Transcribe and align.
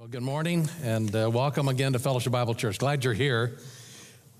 Well, 0.00 0.08
good 0.08 0.22
morning 0.22 0.66
and 0.82 1.14
uh, 1.14 1.28
welcome 1.30 1.68
again 1.68 1.92
to 1.92 1.98
Fellowship 1.98 2.32
Bible 2.32 2.54
Church. 2.54 2.78
Glad 2.78 3.04
you're 3.04 3.12
here. 3.12 3.58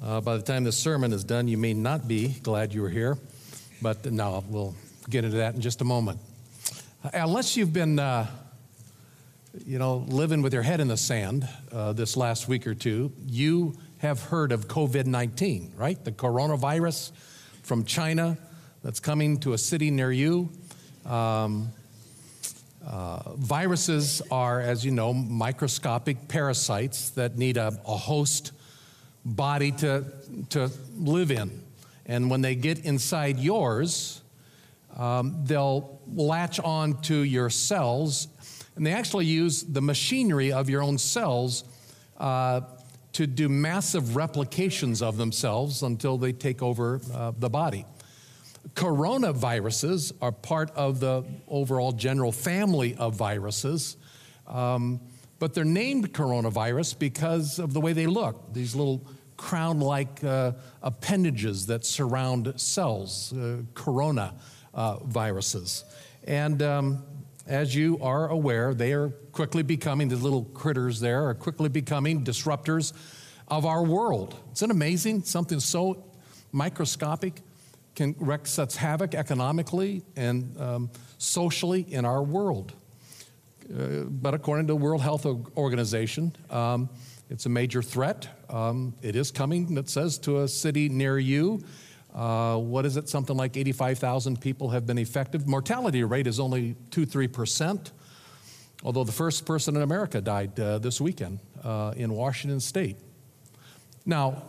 Uh, 0.03 0.23
by 0.23 0.39
the 0.39 0.43
time 0.43 0.65
this 0.65 0.79
sermon 0.79 1.13
is 1.13 1.23
done, 1.23 1.49
you 1.49 1.59
may 1.59 1.75
not 1.75 2.09
be 2.09 2.29
glad 2.29 2.73
you 2.73 2.81
were 2.81 2.89
here, 2.89 3.19
but 3.83 4.11
no, 4.11 4.43
we'll 4.49 4.75
get 5.11 5.23
into 5.23 5.37
that 5.37 5.55
in 5.55 5.61
just 5.61 5.83
a 5.83 5.85
moment. 5.85 6.19
Uh, 7.05 7.11
unless 7.13 7.59
you've 7.59 7.75
been, 7.75 7.99
uh, 7.99 8.27
you 9.67 9.79
know, 9.79 9.99
living 10.09 10.41
with 10.41 10.55
your 10.55 10.63
head 10.63 10.81
in 10.81 10.89
the 10.89 10.97
sand 10.97 11.47
uh, 11.73 11.93
this 11.93 12.17
last 12.17 12.49
week 12.49 12.67
or 12.67 12.75
two, 12.75 13.13
you 13.27 13.77
have 13.99 14.23
heard 14.23 14.53
of 14.53 14.67
COVID 14.67 15.05
19, 15.05 15.75
right? 15.77 16.03
The 16.03 16.13
coronavirus 16.13 17.13
from 17.63 17.85
China 17.85 18.39
that's 18.83 18.99
coming 18.99 19.39
to 19.41 19.53
a 19.53 19.59
city 19.59 19.91
near 19.91 20.11
you. 20.11 20.49
Um, 21.05 21.71
uh, 22.87 23.35
viruses 23.37 24.23
are, 24.31 24.61
as 24.61 24.85
you 24.85 24.91
know, 24.91 25.13
microscopic 25.13 26.29
parasites 26.29 27.11
that 27.11 27.37
need 27.37 27.57
a, 27.57 27.79
a, 27.87 27.97
host 27.97 28.53
body 29.25 29.71
to, 29.73 30.05
to 30.49 30.71
live 30.97 31.31
in. 31.31 31.63
And 32.07 32.31
when 32.31 32.41
they 32.41 32.55
get 32.55 32.85
inside 32.85 33.39
yours, 33.39 34.23
um, 34.97 35.45
they'll 35.45 36.01
latch 36.15 36.59
on 36.59 37.01
to 37.03 37.23
your 37.23 37.51
cells, 37.51 38.29
and 38.77 38.87
they 38.87 38.93
actually 38.93 39.27
use 39.27 39.63
the 39.63 39.83
machinery 39.83 40.53
of 40.53 40.71
your 40.71 40.83
own 40.83 40.97
cells 40.97 41.65
uh, 42.19 42.63
to 43.13 43.27
do 43.27 43.49
massive 43.49 44.17
replications 44.17 45.03
of 45.03 45.17
themselves 45.17 45.83
until 45.83 46.17
they 46.17 46.33
take 46.33 46.63
over 46.63 47.01
uh, 47.13 47.33
the 47.39 47.51
body. 47.51 47.85
Coronaviruses 48.75 50.13
are 50.21 50.33
part 50.33 50.71
of 50.73 51.01
the 51.01 51.25
overall 51.49 51.93
general 51.93 52.33
family 52.33 52.95
of 52.95 53.15
viruses, 53.15 53.97
um, 54.47 55.01
but 55.39 55.55
they're 55.55 55.65
named 55.65 56.13
coronavirus 56.13 56.99
because 56.99 57.59
of 57.59 57.73
the 57.73 57.81
way 57.81 57.93
they 57.93 58.07
look. 58.07 58.53
These 58.53 58.75
little 58.75 59.07
crown 59.37 59.81
like 59.81 60.23
uh, 60.23 60.53
appendages 60.83 61.67
that 61.67 61.85
surround 61.85 62.53
cells, 62.61 63.33
uh, 63.33 63.63
corona 63.75 64.35
uh, 64.75 64.99
viruses. 65.05 65.85
And 66.25 66.63
um, 66.63 67.03
as 67.47 67.75
you 67.75 67.99
are 68.03 68.29
aware, 68.29 68.75
they 68.75 68.93
are 68.93 69.09
quickly 69.33 69.63
becoming, 69.63 70.09
the 70.09 70.17
little 70.17 70.45
critters 70.45 71.01
there 71.01 71.29
are 71.29 71.35
quickly 71.35 71.69
becoming 71.69 72.23
disruptors 72.23 72.93
of 73.49 73.65
our 73.67 73.83
world. 73.83 74.37
Isn't 74.53 74.71
it 74.71 74.75
amazing? 74.75 75.23
Something 75.23 75.59
so 75.59 76.05
microscopic 76.53 77.41
can 77.95 78.15
wreak 78.19 78.47
such 78.47 78.77
havoc 78.77 79.15
economically 79.15 80.03
and 80.17 80.59
um, 80.61 80.91
socially 81.19 81.83
in 81.93 82.05
our 82.05 82.23
world. 82.23 82.73
Uh, 83.71 84.05
but 84.05 84.35
according 84.35 84.67
to 84.67 84.73
the 84.73 84.77
World 84.77 85.03
Health 85.03 85.27
Organization, 85.57 86.35
um, 86.51 86.89
it's 87.29 87.47
a 87.47 87.49
major 87.49 87.83
threat. 87.83 88.29
Um, 88.49 88.95
it 89.03 89.15
is 89.15 89.31
coming, 89.31 89.77
it 89.77 89.89
says, 89.89 90.19
to 90.21 90.41
a 90.41 90.49
city 90.49 90.89
near 90.89 91.19
you. 91.19 91.63
Uh, 92.13 92.57
what 92.57 92.85
is 92.85 92.97
it? 92.97 93.09
Something 93.09 93.37
like 93.37 93.57
85,000 93.57 94.41
people 94.41 94.71
have 94.71 94.87
been 94.87 94.99
affected. 94.99 95.49
Mortality 95.49 96.03
rate 96.03 96.27
is 96.27 96.41
only 96.41 96.75
2 96.91 97.07
3%, 97.07 97.93
although 98.83 99.05
the 99.05 99.13
first 99.13 99.47
person 99.47 99.77
in 99.77 99.83
America 99.83 100.21
died 100.21 100.59
uh, 100.59 100.79
this 100.79 101.01
weekend 101.01 101.39
uh, 101.63 101.93
in 101.97 102.13
Washington 102.13 102.59
state. 102.59 102.97
Now, 104.05 104.43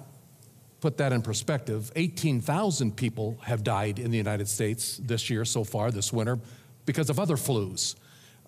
put 0.82 0.98
that 0.98 1.14
in 1.14 1.22
perspective 1.22 1.92
18,000 1.96 2.98
people 2.98 3.38
have 3.44 3.64
died 3.64 4.00
in 4.00 4.12
the 4.12 4.18
United 4.18 4.48
States 4.50 4.98
this 4.98 5.30
year 5.30 5.46
so 5.46 5.64
far, 5.64 5.92
this 5.92 6.12
winter, 6.12 6.40
because 6.86 7.10
of 7.10 7.20
other 7.20 7.38
flus. 7.38 7.96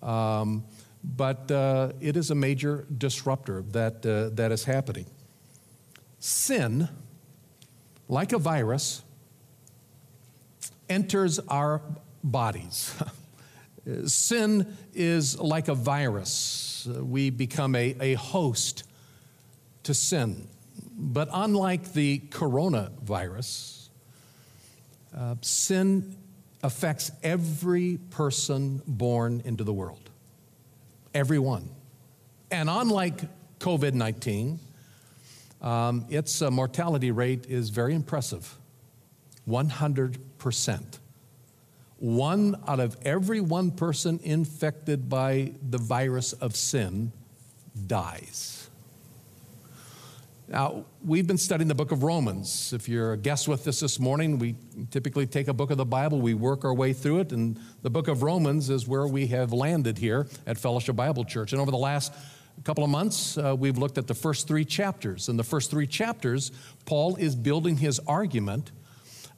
Um, 0.02 0.64
but 1.02 1.50
uh, 1.50 1.92
it 2.00 2.16
is 2.16 2.30
a 2.30 2.34
major 2.34 2.86
disruptor 2.98 3.62
that, 3.70 4.04
uh, 4.04 4.34
that 4.34 4.50
is 4.52 4.64
happening. 4.64 5.06
Sin, 6.18 6.88
like 8.08 8.32
a 8.32 8.38
virus, 8.38 9.02
enters 10.88 11.38
our 11.48 11.80
bodies. 12.22 12.94
Sin 14.06 14.76
is 14.94 15.38
like 15.38 15.68
a 15.68 15.74
virus. 15.74 16.88
We 16.90 17.30
become 17.30 17.74
a, 17.74 17.94
a 18.00 18.14
host 18.14 18.84
to 19.82 19.92
sin. 19.92 20.48
But 20.96 21.28
unlike 21.32 21.92
the 21.92 22.20
coronavirus, 22.30 23.88
uh, 25.16 25.34
sin 25.40 26.16
affects 26.62 27.10
every 27.22 27.98
person 28.10 28.80
born 28.86 29.42
into 29.44 29.64
the 29.64 29.72
world. 29.72 30.10
Everyone. 31.12 31.68
And 32.50 32.70
unlike 32.70 33.22
COVID 33.58 33.94
19, 33.94 34.58
um, 35.60 36.06
its 36.10 36.42
uh, 36.42 36.50
mortality 36.50 37.10
rate 37.10 37.46
is 37.46 37.70
very 37.70 37.94
impressive 37.94 38.56
100%. 39.48 40.98
One 41.98 42.56
out 42.66 42.80
of 42.80 42.96
every 43.02 43.40
one 43.40 43.70
person 43.70 44.20
infected 44.22 45.08
by 45.08 45.52
the 45.70 45.78
virus 45.78 46.32
of 46.34 46.56
sin 46.56 47.12
dies. 47.86 48.63
Now, 50.46 50.84
we've 51.02 51.26
been 51.26 51.38
studying 51.38 51.68
the 51.68 51.74
book 51.74 51.90
of 51.90 52.02
Romans. 52.02 52.74
If 52.74 52.86
you're 52.86 53.14
a 53.14 53.16
guest 53.16 53.48
with 53.48 53.66
us 53.66 53.80
this 53.80 53.98
morning, 53.98 54.38
we 54.38 54.56
typically 54.90 55.26
take 55.26 55.48
a 55.48 55.54
book 55.54 55.70
of 55.70 55.78
the 55.78 55.86
Bible, 55.86 56.20
we 56.20 56.34
work 56.34 56.66
our 56.66 56.74
way 56.74 56.92
through 56.92 57.20
it, 57.20 57.32
and 57.32 57.58
the 57.80 57.88
book 57.88 58.08
of 58.08 58.22
Romans 58.22 58.68
is 58.68 58.86
where 58.86 59.06
we 59.06 59.26
have 59.28 59.54
landed 59.54 59.96
here 59.96 60.26
at 60.46 60.58
Fellowship 60.58 60.96
Bible 60.96 61.24
Church. 61.24 61.52
And 61.52 61.62
over 61.62 61.70
the 61.70 61.78
last 61.78 62.12
couple 62.62 62.84
of 62.84 62.90
months, 62.90 63.38
uh, 63.38 63.56
we've 63.58 63.78
looked 63.78 63.96
at 63.96 64.06
the 64.06 64.14
first 64.14 64.46
three 64.46 64.66
chapters. 64.66 65.30
In 65.30 65.38
the 65.38 65.42
first 65.42 65.70
three 65.70 65.86
chapters, 65.86 66.52
Paul 66.84 67.16
is 67.16 67.34
building 67.34 67.78
his 67.78 67.98
argument 68.00 68.70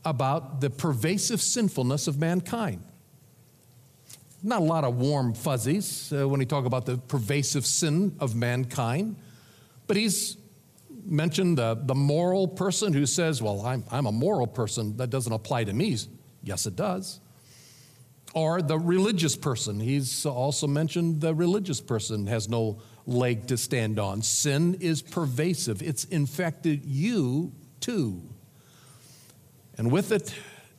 about 0.05 0.61
the 0.61 0.71
pervasive 0.71 1.41
sinfulness 1.41 2.09
of 2.09 2.19
mankind. 2.19 2.83
Not 4.43 4.61
a 4.61 4.65
lot 4.65 4.83
of 4.83 4.97
warm 4.97 5.35
fuzzies 5.35 6.13
uh, 6.13 6.29
when 6.29 6.41
he 6.41 6.47
talk 6.47 6.65
about 6.65 6.85
the 6.85 6.99
pervasive 6.99 7.65
sin 7.65 8.17
of 8.19 8.35
mankind, 8.35 9.15
but 9.87 9.97
he's 9.97 10.37
mentioned 11.07 11.59
the, 11.59 11.75
the 11.81 11.95
moral 11.95 12.49
person 12.49 12.93
who 12.93 13.07
says, 13.07 13.43
Well, 13.43 13.65
I'm, 13.65 13.85
I'm 13.91 14.07
a 14.07 14.13
moral 14.13 14.47
person. 14.47 14.97
That 14.97 15.11
doesn't 15.11 15.33
apply 15.33 15.65
to 15.65 15.73
me. 15.73 15.97
Yes, 16.43 16.67
it 16.67 16.77
does. 16.77 17.21
Or 18.35 18.61
the 18.61 18.79
religious 18.79 19.37
person. 19.37 19.81
He's 19.81 20.27
also 20.27 20.67
mentioned 20.67 21.21
the 21.21 21.35
religious 21.35 21.81
person 21.81 22.27
has 22.27 22.49
no 22.49 22.81
leg 23.07 23.47
to 23.47 23.57
stand 23.57 23.99
on. 23.99 24.23
Sin 24.23 24.77
is 24.81 25.01
pervasive, 25.01 25.83
it's 25.83 26.05
infected 26.05 26.85
you 26.85 27.53
too. 27.81 28.23
And 29.79 29.91
with 29.91 30.13
it 30.13 30.35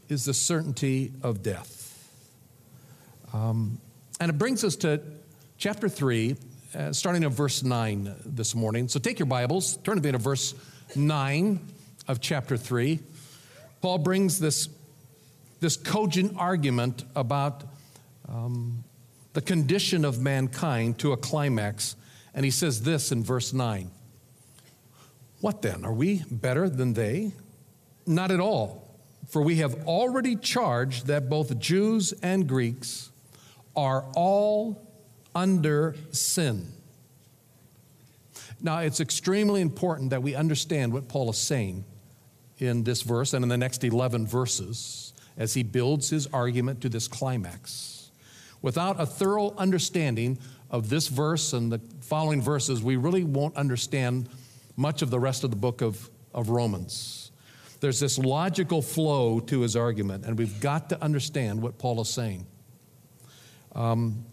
is 0.09 0.25
the 0.25 0.33
certainty 0.33 1.13
of 1.21 1.43
death. 1.43 2.09
Um, 3.33 3.79
and 4.19 4.29
it 4.29 4.37
brings 4.37 4.63
us 4.63 4.75
to 4.77 5.01
chapter 5.57 5.89
3 5.89 6.35
uh, 6.77 6.93
starting 6.93 7.23
at 7.23 7.31
verse 7.31 7.63
9 7.63 8.15
this 8.23 8.53
morning. 8.53 8.87
So 8.87 8.99
take 8.99 9.17
your 9.17 9.25
Bibles, 9.25 9.77
turn 9.77 9.97
to 9.97 10.03
me 10.03 10.11
to 10.11 10.19
verse 10.19 10.53
9 10.95 11.59
of 12.07 12.21
chapter 12.21 12.55
3. 12.55 12.99
Paul 13.81 13.97
brings 13.97 14.39
this, 14.39 14.69
this 15.59 15.75
cogent 15.75 16.35
argument 16.37 17.03
about 17.15 17.63
um, 18.29 18.83
the 19.33 19.41
condition 19.41 20.05
of 20.05 20.21
mankind 20.21 20.99
to 20.99 21.13
a 21.13 21.17
climax. 21.17 21.95
And 22.35 22.45
he 22.45 22.51
says 22.51 22.83
this 22.83 23.11
in 23.11 23.23
verse 23.23 23.53
9 23.53 23.89
What 25.41 25.63
then? 25.63 25.83
Are 25.83 25.93
we 25.93 26.23
better 26.29 26.69
than 26.69 26.93
they? 26.93 27.31
Not 28.05 28.29
at 28.29 28.39
all. 28.39 28.83
For 29.29 29.41
we 29.41 29.55
have 29.55 29.87
already 29.87 30.35
charged 30.35 31.07
that 31.07 31.27
both 31.27 31.57
Jews 31.57 32.13
and 32.21 32.47
Greeks 32.47 33.09
are 33.75 34.05
all 34.15 34.86
under 35.37 35.95
sin. 36.09 36.67
Now, 38.59 38.79
it's 38.79 38.99
extremely 38.99 39.61
important 39.61 40.09
that 40.09 40.23
we 40.23 40.33
understand 40.33 40.91
what 40.91 41.07
Paul 41.07 41.29
is 41.29 41.37
saying 41.37 41.85
in 42.57 42.83
this 42.83 43.03
verse 43.03 43.33
and 43.33 43.43
in 43.43 43.49
the 43.49 43.57
next 43.57 43.83
11 43.83 44.25
verses 44.25 45.13
as 45.37 45.53
he 45.53 45.61
builds 45.61 46.09
his 46.09 46.25
argument 46.27 46.81
to 46.81 46.89
this 46.89 47.07
climax. 47.07 48.09
Without 48.63 48.99
a 48.99 49.05
thorough 49.05 49.53
understanding 49.57 50.39
of 50.71 50.89
this 50.89 51.07
verse 51.07 51.53
and 51.53 51.71
the 51.71 51.79
following 52.01 52.41
verses, 52.41 52.81
we 52.81 52.95
really 52.95 53.23
won't 53.23 53.55
understand 53.55 54.27
much 54.75 55.03
of 55.03 55.11
the 55.11 55.19
rest 55.19 55.43
of 55.43 55.51
the 55.51 55.55
book 55.55 55.81
of, 55.81 56.09
of 56.33 56.49
Romans. 56.49 57.31
There's 57.79 57.99
this 57.99 58.17
logical 58.17 58.81
flow 58.81 59.39
to 59.41 59.61
his 59.61 59.75
argument, 59.75 60.25
and 60.25 60.35
we've 60.35 60.59
got 60.59 60.89
to 60.89 60.99
understand 60.99 61.61
what 61.61 61.77
Paul 61.77 62.01
is 62.01 62.09
saying. 62.09 62.47
Um, 63.75 64.25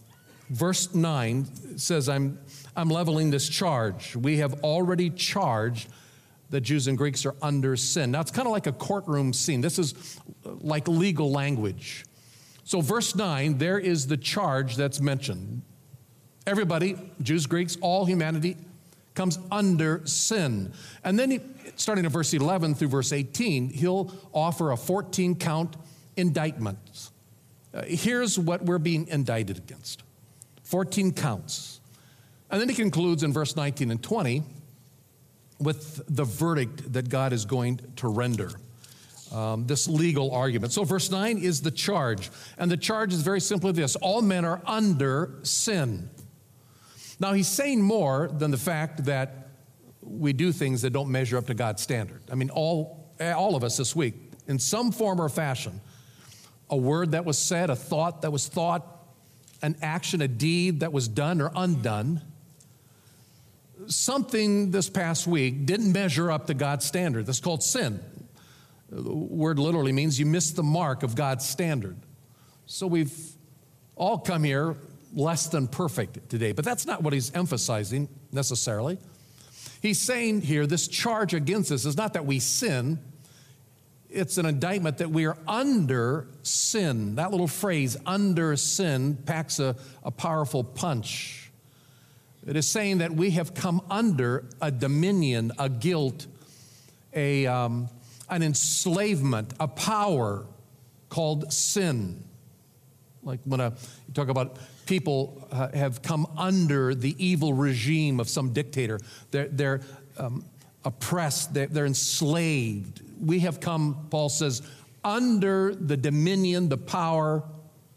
verse 0.50 0.94
9 0.94 1.78
says, 1.78 2.08
I'm, 2.08 2.38
I'm 2.76 2.88
leveling 2.88 3.30
this 3.30 3.48
charge. 3.48 4.16
We 4.16 4.38
have 4.38 4.62
already 4.62 5.10
charged 5.10 5.88
that 6.50 6.60
Jews 6.60 6.86
and 6.86 6.96
Greeks 6.96 7.26
are 7.26 7.34
under 7.42 7.76
sin. 7.76 8.12
Now, 8.12 8.20
it's 8.20 8.30
kind 8.30 8.46
of 8.46 8.52
like 8.52 8.66
a 8.66 8.72
courtroom 8.72 9.32
scene. 9.32 9.60
This 9.60 9.78
is 9.78 10.20
like 10.44 10.86
legal 10.86 11.32
language. 11.32 12.04
So, 12.64 12.80
verse 12.80 13.14
9, 13.14 13.58
there 13.58 13.78
is 13.78 14.06
the 14.06 14.16
charge 14.16 14.76
that's 14.76 15.00
mentioned. 15.00 15.62
Everybody, 16.46 16.96
Jews, 17.20 17.46
Greeks, 17.46 17.76
all 17.80 18.04
humanity 18.04 18.56
comes 19.14 19.38
under 19.50 20.06
sin. 20.06 20.72
And 21.02 21.18
then, 21.18 21.32
he, 21.32 21.40
starting 21.76 22.06
at 22.06 22.12
verse 22.12 22.32
11 22.32 22.76
through 22.76 22.88
verse 22.88 23.12
18, 23.12 23.70
he'll 23.70 24.12
offer 24.32 24.70
a 24.70 24.76
14 24.76 25.34
count 25.34 25.76
indictment. 26.16 27.10
Uh, 27.72 27.82
here's 27.84 28.38
what 28.38 28.64
we're 28.64 28.78
being 28.78 29.08
indicted 29.08 29.58
against 29.58 30.03
14 30.64 31.12
counts. 31.12 31.80
And 32.50 32.60
then 32.60 32.68
he 32.68 32.74
concludes 32.74 33.22
in 33.22 33.32
verse 33.32 33.56
19 33.56 33.90
and 33.90 34.02
20 34.02 34.42
with 35.58 36.02
the 36.08 36.24
verdict 36.24 36.92
that 36.92 37.08
God 37.08 37.32
is 37.32 37.44
going 37.44 37.80
to 37.96 38.08
render. 38.08 38.50
Um, 39.32 39.66
this 39.66 39.88
legal 39.88 40.30
argument. 40.32 40.72
So, 40.72 40.84
verse 40.84 41.10
9 41.10 41.38
is 41.38 41.62
the 41.62 41.70
charge. 41.70 42.30
And 42.58 42.70
the 42.70 42.76
charge 42.76 43.12
is 43.12 43.22
very 43.22 43.40
simply 43.40 43.72
this 43.72 43.96
all 43.96 44.22
men 44.22 44.44
are 44.44 44.62
under 44.66 45.40
sin. 45.42 46.10
Now, 47.18 47.32
he's 47.32 47.48
saying 47.48 47.80
more 47.82 48.28
than 48.32 48.50
the 48.50 48.58
fact 48.58 49.04
that 49.06 49.48
we 50.02 50.32
do 50.32 50.52
things 50.52 50.82
that 50.82 50.90
don't 50.90 51.10
measure 51.10 51.38
up 51.38 51.46
to 51.46 51.54
God's 51.54 51.82
standard. 51.82 52.22
I 52.30 52.34
mean, 52.34 52.50
all, 52.50 53.12
all 53.20 53.56
of 53.56 53.64
us 53.64 53.76
this 53.76 53.96
week, 53.96 54.14
in 54.46 54.58
some 54.58 54.92
form 54.92 55.20
or 55.20 55.28
fashion, 55.28 55.80
a 56.70 56.76
word 56.76 57.12
that 57.12 57.24
was 57.24 57.38
said, 57.38 57.70
a 57.70 57.76
thought 57.76 58.22
that 58.22 58.30
was 58.30 58.46
thought, 58.46 58.93
an 59.64 59.76
action, 59.80 60.20
a 60.20 60.28
deed 60.28 60.80
that 60.80 60.92
was 60.92 61.08
done 61.08 61.40
or 61.40 61.50
undone, 61.56 62.20
something 63.86 64.70
this 64.70 64.90
past 64.90 65.26
week 65.26 65.64
didn't 65.64 65.90
measure 65.90 66.30
up 66.30 66.46
to 66.48 66.54
God's 66.54 66.84
standard. 66.84 67.24
That's 67.24 67.40
called 67.40 67.62
sin. 67.62 68.00
The 68.90 69.10
word 69.10 69.58
literally 69.58 69.92
means 69.92 70.20
you 70.20 70.26
missed 70.26 70.54
the 70.56 70.62
mark 70.62 71.02
of 71.02 71.14
God's 71.14 71.46
standard. 71.46 71.96
So 72.66 72.86
we've 72.86 73.12
all 73.96 74.18
come 74.18 74.44
here 74.44 74.76
less 75.14 75.46
than 75.46 75.66
perfect 75.66 76.28
today, 76.28 76.52
but 76.52 76.64
that's 76.64 76.86
not 76.86 77.02
what 77.02 77.14
he's 77.14 77.34
emphasizing 77.34 78.08
necessarily. 78.32 78.98
He's 79.80 80.00
saying 80.00 80.42
here 80.42 80.66
this 80.66 80.88
charge 80.88 81.32
against 81.32 81.72
us 81.72 81.86
is 81.86 81.96
not 81.96 82.12
that 82.14 82.26
we 82.26 82.38
sin, 82.38 82.98
it's 84.14 84.38
an 84.38 84.46
indictment 84.46 84.98
that 84.98 85.10
we 85.10 85.26
are 85.26 85.36
under 85.46 86.28
sin. 86.42 87.16
That 87.16 87.30
little 87.30 87.48
phrase, 87.48 87.96
under 88.06 88.56
sin, 88.56 89.16
packs 89.16 89.58
a, 89.58 89.76
a 90.02 90.10
powerful 90.10 90.62
punch. 90.62 91.50
It 92.46 92.56
is 92.56 92.68
saying 92.68 92.98
that 92.98 93.12
we 93.12 93.30
have 93.32 93.54
come 93.54 93.82
under 93.90 94.44
a 94.60 94.70
dominion, 94.70 95.52
a 95.58 95.68
guilt, 95.68 96.26
a, 97.14 97.46
um, 97.46 97.88
an 98.28 98.42
enslavement, 98.42 99.52
a 99.58 99.68
power 99.68 100.46
called 101.08 101.52
sin. 101.52 102.22
Like 103.22 103.40
when 103.44 103.60
a, 103.60 103.70
you 104.06 104.14
talk 104.14 104.28
about 104.28 104.58
people 104.86 105.48
uh, 105.50 105.68
have 105.72 106.02
come 106.02 106.26
under 106.36 106.94
the 106.94 107.14
evil 107.24 107.54
regime 107.54 108.20
of 108.20 108.28
some 108.28 108.52
dictator, 108.52 109.00
they're, 109.30 109.48
they're 109.48 109.80
um, 110.18 110.44
oppressed, 110.84 111.54
they're, 111.54 111.66
they're 111.66 111.86
enslaved. 111.86 113.00
We 113.20 113.40
have 113.40 113.60
come, 113.60 114.06
Paul 114.10 114.28
says, 114.28 114.62
under 115.02 115.74
the 115.74 115.96
dominion, 115.96 116.68
the 116.68 116.78
power, 116.78 117.42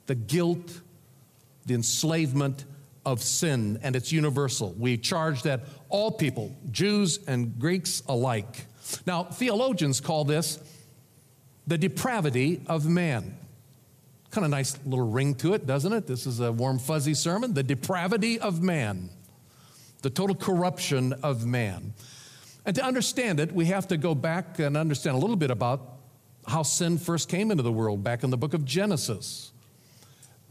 the 0.07 0.15
guilt, 0.15 0.81
the 1.65 1.73
enslavement 1.73 2.65
of 3.05 3.21
sin, 3.21 3.79
and 3.83 3.95
it's 3.95 4.11
universal. 4.11 4.73
We 4.77 4.97
charge 4.97 5.43
that 5.43 5.61
all 5.87 6.11
people, 6.11 6.53
Jews 6.71 7.19
and 7.25 7.57
Greeks 7.57 8.03
alike. 8.07 8.65
Now, 9.05 9.23
theologians 9.23 10.01
call 10.01 10.25
this 10.25 10.59
the 11.65 11.77
depravity 11.77 12.61
of 12.67 12.85
man. 12.87 13.37
Kind 14.31 14.43
of 14.43 14.51
nice 14.51 14.77
little 14.85 15.09
ring 15.09 15.35
to 15.35 15.53
it, 15.53 15.65
doesn't 15.65 15.91
it? 15.93 16.05
This 16.05 16.25
is 16.25 16.41
a 16.41 16.51
warm, 16.51 16.79
fuzzy 16.79 17.13
sermon. 17.13 17.53
The 17.53 17.63
depravity 17.63 18.39
of 18.39 18.61
man, 18.61 19.09
the 20.01 20.09
total 20.09 20.35
corruption 20.35 21.13
of 21.23 21.45
man. 21.45 21.93
And 22.67 22.75
to 22.75 22.83
understand 22.83 23.39
it, 23.39 23.51
we 23.51 23.65
have 23.65 23.87
to 23.87 23.97
go 23.97 24.13
back 24.13 24.59
and 24.59 24.77
understand 24.77 25.15
a 25.15 25.19
little 25.19 25.37
bit 25.37 25.49
about 25.49 25.93
how 26.45 26.61
sin 26.63 26.97
first 26.97 27.29
came 27.29 27.49
into 27.49 27.63
the 27.63 27.71
world 27.71 28.03
back 28.03 28.23
in 28.23 28.29
the 28.29 28.37
book 28.37 28.53
of 28.53 28.65
Genesis. 28.65 29.51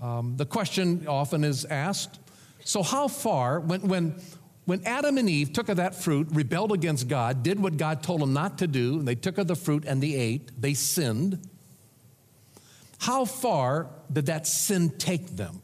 Um, 0.01 0.37
the 0.37 0.47
question 0.47 1.07
often 1.07 1.45
is 1.45 1.65
asked 1.67 2.19
so, 2.67 2.83
how 2.83 3.07
far, 3.07 3.61
when, 3.61 3.83
when, 3.83 4.21
when 4.65 4.85
Adam 4.85 5.19
and 5.19 5.31
Eve 5.31 5.53
took 5.53 5.69
of 5.69 5.77
that 5.77 5.95
fruit, 5.95 6.27
rebelled 6.33 6.73
against 6.73 7.07
God, 7.07 7.45
did 7.45 7.61
what 7.61 7.77
God 7.77 8.03
told 8.03 8.21
them 8.21 8.33
not 8.33 8.59
to 8.59 8.67
do, 8.67 8.99
and 8.99 9.07
they 9.07 9.15
took 9.15 9.39
of 9.39 9.47
the 9.47 9.55
fruit 9.55 9.85
and 9.87 10.03
they 10.03 10.15
ate, 10.15 10.51
they 10.61 10.75
sinned. 10.75 11.49
How 12.99 13.25
far 13.25 13.89
did 14.13 14.27
that 14.27 14.49
sin 14.49 14.91
take 14.99 15.37
them? 15.37 15.63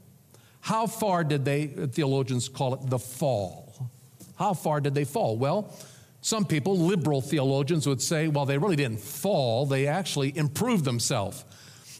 How 0.60 0.86
far 0.86 1.24
did 1.24 1.44
they, 1.44 1.66
theologians 1.66 2.48
call 2.48 2.74
it 2.74 2.88
the 2.88 3.00
fall? 3.00 3.90
How 4.36 4.54
far 4.54 4.80
did 4.80 4.94
they 4.94 5.04
fall? 5.04 5.36
Well, 5.36 5.74
some 6.22 6.44
people, 6.44 6.78
liberal 6.78 7.20
theologians, 7.20 7.86
would 7.86 8.00
say, 8.00 8.28
well, 8.28 8.46
they 8.46 8.56
really 8.56 8.76
didn't 8.76 9.00
fall, 9.00 9.66
they 9.66 9.88
actually 9.88 10.36
improved 10.36 10.84
themselves. 10.84 11.44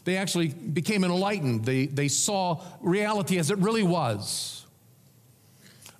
They 0.05 0.17
actually 0.17 0.47
became 0.47 1.03
enlightened. 1.03 1.65
They, 1.65 1.85
they 1.85 2.07
saw 2.07 2.61
reality 2.81 3.37
as 3.37 3.51
it 3.51 3.57
really 3.59 3.83
was. 3.83 4.65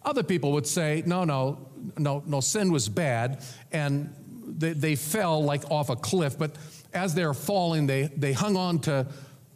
Other 0.03 0.23
people 0.23 0.53
would 0.53 0.65
say, 0.65 1.03
no, 1.05 1.25
no, 1.25 1.67
no, 1.97 2.23
no, 2.25 2.39
sin 2.39 2.71
was 2.71 2.87
bad, 2.87 3.43
and 3.71 4.13
they, 4.45 4.71
they 4.71 4.95
fell 4.95 5.43
like 5.43 5.69
off 5.69 5.89
a 5.89 5.95
cliff, 5.95 6.37
but 6.37 6.55
as 6.93 7.13
they're 7.13 7.33
falling, 7.33 7.87
they, 7.87 8.03
they 8.15 8.31
hung 8.31 8.55
on 8.55 8.79
to, 8.79 9.05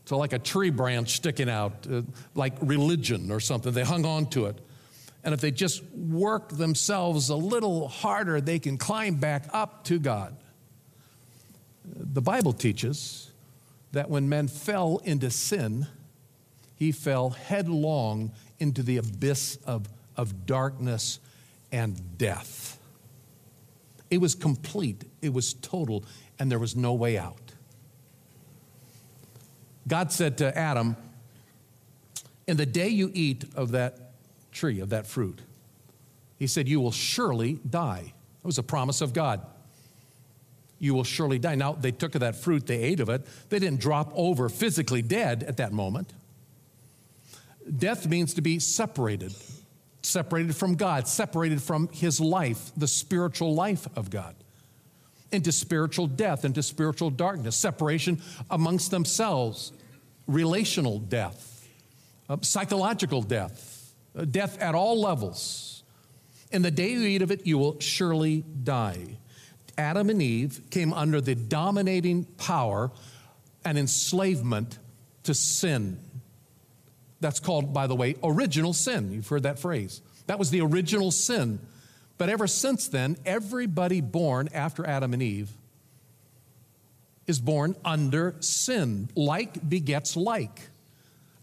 to 0.06 0.16
like 0.18 0.34
a 0.34 0.40
tree 0.40 0.72
branch 0.72 1.16
sticking 1.16 1.50
out, 1.50 1.88
uh, 1.90 2.02
like 2.36 2.54
religion 2.62 3.31
or 3.31 3.40
something. 3.40 3.72
They 3.72 3.84
hung 3.84 4.06
on 4.06 4.25
to 4.28 4.48
it. 4.48 4.60
And 5.27 5.33
if 5.33 5.41
they 5.41 5.51
just 5.51 5.83
work 5.91 6.51
themselves 6.51 7.27
a 7.27 7.35
little 7.35 7.89
harder, 7.89 8.39
they 8.39 8.59
can 8.59 8.77
climb 8.77 9.15
back 9.15 9.44
up 9.51 9.83
to 9.83 10.00
God. 10.00 10.33
The 11.83 12.21
Bible 12.21 12.53
teaches 12.53 13.29
that 13.91 14.09
when 14.09 14.29
men 14.29 14.47
fell 14.47 15.01
into 15.03 15.29
sin, 15.29 15.88
he 16.77 16.94
fell 16.94 17.31
headlong 17.31 18.31
into 18.59 18.81
the 18.81 18.95
abyss 18.95 19.57
of, 19.68 19.89
of 20.15 20.45
darkness 20.45 21.19
and 21.74 22.18
death. 22.18 22.79
It 24.09 24.21
was 24.21 24.33
complete, 24.33 25.03
it 25.21 25.33
was 25.33 25.56
total, 25.56 26.06
and 26.39 26.50
there 26.50 26.57
was 26.57 26.74
no 26.74 26.94
way 26.94 27.18
out. 27.18 27.51
God 29.89 30.13
said 30.13 30.38
to 30.38 30.57
Adam, 30.57 30.95
In 32.47 32.56
the 32.56 32.65
day 32.65 32.88
you 32.88 33.12
eat 33.13 33.44
of 33.57 33.71
that 33.71 34.06
tree, 34.57 34.80
of 34.80 34.89
that 34.89 35.07
fruit, 35.07 35.42
he 36.38 36.48
said, 36.48 36.68
You 36.68 36.80
will 36.80 36.92
surely 36.92 37.59
die. 37.69 38.13
That 38.41 38.46
was 38.46 38.58
a 38.58 38.63
promise 38.63 39.01
of 39.01 39.13
God. 39.13 39.41
You 40.79 40.93
will 40.93 41.03
surely 41.03 41.39
die. 41.39 41.55
Now, 41.55 41.74
they 41.74 41.91
took 41.91 42.15
of 42.15 42.22
that 42.22 42.36
fruit, 42.36 42.67
they 42.67 42.82
ate 42.82 43.00
of 43.00 43.10
it. 43.10 43.25
They 43.50 43.60
didn't 43.60 43.79
drop 43.79 44.12
over 44.13 44.50
physically 44.50 45.01
dead 45.01 45.43
at 45.43 45.58
that 45.58 45.72
moment. 45.72 46.13
Death 47.77 48.08
means 48.08 48.34
to 48.36 48.41
be 48.41 48.60
separated, 48.60 49.34
separated 50.01 50.55
from 50.55 50.75
God, 50.75 51.08
separated 51.08 51.62
from 51.62 51.89
His 51.89 52.22
life, 52.22 52.72
the 52.77 52.88
spiritual 52.88 53.55
life 53.55 53.88
of 53.96 54.10
God 54.10 54.36
into 55.32 55.51
spiritual 55.51 56.08
death, 56.08 56.46
into 56.46 56.63
spiritual 56.63 57.10
darkness, 57.10 57.55
separation 57.55 58.22
amongst 58.50 58.91
themselves, 58.91 59.74
relational 60.27 61.00
death, 61.00 61.67
uh, 62.29 62.38
psychological 62.41 63.22
death, 63.22 63.76
death 64.25 64.59
at 64.59 64.75
all 64.75 65.00
levels. 65.00 65.83
In 66.51 66.62
the 66.62 66.71
day 66.71 66.91
you 66.91 67.01
eat 67.01 67.21
of 67.21 67.31
it, 67.31 67.45
you 67.45 67.57
will 67.57 67.79
surely 67.79 68.43
die. 68.63 69.17
Adam 69.77 70.09
and 70.09 70.21
Eve 70.21 70.62
came 70.71 70.93
under 70.93 71.21
the 71.21 71.36
dominating 71.36 72.25
power 72.25 72.91
and 73.63 73.77
enslavement 73.77 74.79
to 75.24 75.33
sin. 75.33 76.00
That's 77.19 77.39
called, 77.39 77.74
by 77.74 77.88
the 77.88 77.95
way, 77.95 78.15
original 78.24 78.74
sin. 78.74 79.12
You've 79.12 79.27
heard 79.27 79.43
that 79.43 79.59
phrase. 79.59 80.01
That 80.27 80.39
was 80.39 80.51
the 80.51 80.62
original 80.62 81.12
sin 81.12 81.59
but 82.17 82.29
ever 82.29 82.47
since 82.47 82.88
then, 82.88 83.17
everybody 83.25 84.01
born 84.01 84.50
after 84.53 84.86
Adam 84.86 85.13
and 85.13 85.21
Eve 85.21 85.51
is 87.27 87.39
born 87.39 87.75
under 87.86 88.36
sin. 88.39 89.09
Like 89.15 89.67
begets 89.67 90.15
like. 90.15 90.69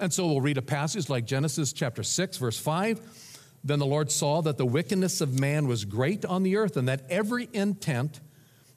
And 0.04 0.12
so 0.12 0.26
we'll 0.26 0.42
read 0.42 0.58
a 0.58 0.62
passage 0.62 1.08
like 1.08 1.24
Genesis 1.24 1.72
chapter 1.72 2.02
6, 2.02 2.36
verse 2.36 2.58
5. 2.58 3.00
Then 3.64 3.78
the 3.78 3.86
Lord 3.86 4.12
saw 4.12 4.42
that 4.42 4.58
the 4.58 4.66
wickedness 4.66 5.22
of 5.22 5.40
man 5.40 5.66
was 5.66 5.86
great 5.86 6.26
on 6.26 6.42
the 6.42 6.58
earth, 6.58 6.76
and 6.76 6.88
that 6.88 7.06
every 7.08 7.48
intent 7.54 8.20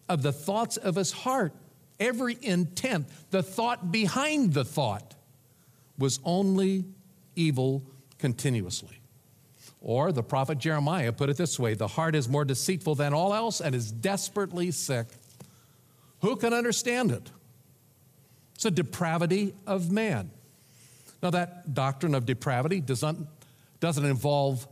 of 0.07 0.21
the 0.21 0.31
thoughts 0.31 0.77
of 0.77 0.95
his 0.95 1.11
heart, 1.11 1.51
every 1.99 2.37
intent, 2.41 3.09
the 3.31 3.43
thought 3.43 3.91
behind 3.91 4.53
the 4.53 4.63
thought, 4.63 5.15
was 5.97 6.21
only 6.23 6.85
evil 7.35 7.83
continuously. 8.19 9.01
Or 9.81 10.13
the 10.13 10.23
prophet 10.23 10.59
Jeremiah 10.59 11.11
put 11.11 11.29
it 11.29 11.35
this 11.35 11.59
way 11.59 11.73
the 11.73 11.89
heart 11.89 12.15
is 12.15 12.29
more 12.29 12.45
deceitful 12.45 12.95
than 12.95 13.13
all 13.13 13.33
else 13.33 13.59
and 13.59 13.75
is 13.75 13.91
desperately 13.91 14.71
sick. 14.71 15.07
Who 16.21 16.37
can 16.37 16.53
understand 16.53 17.11
it? 17.11 17.29
It's 18.55 18.63
a 18.63 18.71
depravity 18.71 19.55
of 19.67 19.91
man. 19.91 20.31
Now, 21.21 21.31
that 21.31 21.73
doctrine 21.73 22.13
of 22.13 22.25
depravity 22.25 22.79
does 22.79 23.01
not 23.01 23.15
doesn't 23.79 24.05
involve, 24.05 24.67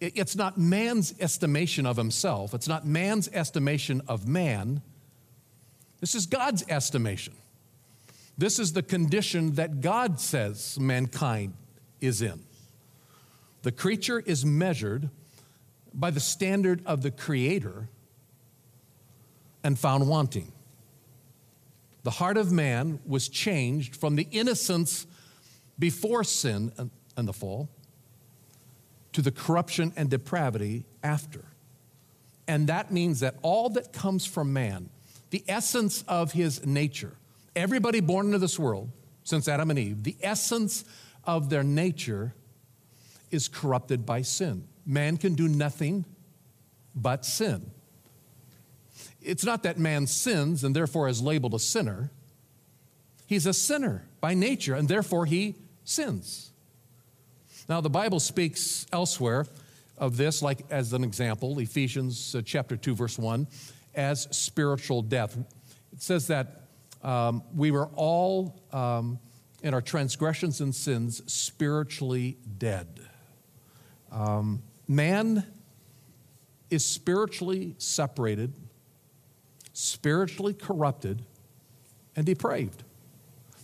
it's 0.00 0.36
not 0.36 0.58
man's 0.58 1.14
estimation 1.20 1.86
of 1.86 1.96
himself, 1.96 2.54
it's 2.54 2.68
not 2.68 2.86
man's 2.86 3.28
estimation 3.32 4.00
of 4.08 4.28
man. 4.28 4.82
This 6.00 6.14
is 6.14 6.26
God's 6.26 6.64
estimation. 6.68 7.34
This 8.36 8.60
is 8.60 8.72
the 8.72 8.84
condition 8.84 9.54
that 9.54 9.80
God 9.80 10.20
says 10.20 10.78
mankind 10.78 11.54
is 12.00 12.22
in. 12.22 12.44
The 13.62 13.72
creature 13.72 14.20
is 14.20 14.44
measured 14.44 15.10
by 15.92 16.10
the 16.10 16.20
standard 16.20 16.80
of 16.86 17.02
the 17.02 17.10
Creator 17.10 17.88
and 19.64 19.76
found 19.76 20.08
wanting. 20.08 20.52
The 22.04 22.12
heart 22.12 22.36
of 22.36 22.52
man 22.52 23.00
was 23.04 23.28
changed 23.28 23.96
from 23.96 24.14
the 24.14 24.28
innocence 24.30 25.08
before 25.78 26.24
sin 26.24 26.72
and 27.16 27.28
the 27.28 27.32
fall 27.32 27.68
to 29.12 29.22
the 29.22 29.30
corruption 29.30 29.92
and 29.96 30.10
depravity 30.10 30.84
after. 31.02 31.44
And 32.46 32.68
that 32.68 32.92
means 32.92 33.20
that 33.20 33.36
all 33.42 33.68
that 33.70 33.92
comes 33.92 34.24
from 34.24 34.52
man, 34.52 34.88
the 35.30 35.44
essence 35.48 36.02
of 36.08 36.32
his 36.32 36.64
nature, 36.64 37.16
everybody 37.54 38.00
born 38.00 38.26
into 38.26 38.38
this 38.38 38.58
world 38.58 38.90
since 39.24 39.48
Adam 39.48 39.70
and 39.70 39.78
Eve, 39.78 40.02
the 40.02 40.16
essence 40.22 40.84
of 41.24 41.50
their 41.50 41.62
nature 41.62 42.34
is 43.30 43.48
corrupted 43.48 44.06
by 44.06 44.22
sin. 44.22 44.66
Man 44.86 45.18
can 45.18 45.34
do 45.34 45.48
nothing 45.48 46.06
but 46.94 47.26
sin. 47.26 47.70
It's 49.20 49.44
not 49.44 49.64
that 49.64 49.78
man 49.78 50.06
sins 50.06 50.64
and 50.64 50.74
therefore 50.74 51.08
is 51.08 51.20
labeled 51.20 51.54
a 51.54 51.58
sinner. 51.58 52.10
He's 53.26 53.44
a 53.44 53.52
sinner 53.52 54.06
by 54.20 54.32
nature 54.32 54.74
and 54.74 54.88
therefore 54.88 55.26
he 55.26 55.56
sins. 55.88 56.50
Now, 57.68 57.80
the 57.80 57.90
Bible 57.90 58.20
speaks 58.20 58.86
elsewhere 58.92 59.46
of 59.96 60.16
this, 60.16 60.42
like 60.42 60.64
as 60.70 60.92
an 60.92 61.02
example, 61.02 61.58
Ephesians 61.58 62.34
uh, 62.34 62.42
chapter 62.44 62.76
2, 62.76 62.94
verse 62.94 63.18
1, 63.18 63.46
as 63.94 64.28
spiritual 64.30 65.02
death. 65.02 65.36
It 65.92 66.02
says 66.02 66.28
that 66.28 66.62
um, 67.02 67.42
we 67.54 67.70
were 67.70 67.88
all, 67.94 68.62
um, 68.72 69.18
in 69.62 69.74
our 69.74 69.80
transgressions 69.82 70.60
and 70.60 70.74
sins, 70.74 71.22
spiritually 71.30 72.36
dead. 72.58 73.00
Um, 74.12 74.62
man 74.86 75.44
is 76.70 76.84
spiritually 76.84 77.74
separated, 77.78 78.52
spiritually 79.72 80.54
corrupted, 80.54 81.24
and 82.14 82.26
depraved. 82.26 82.82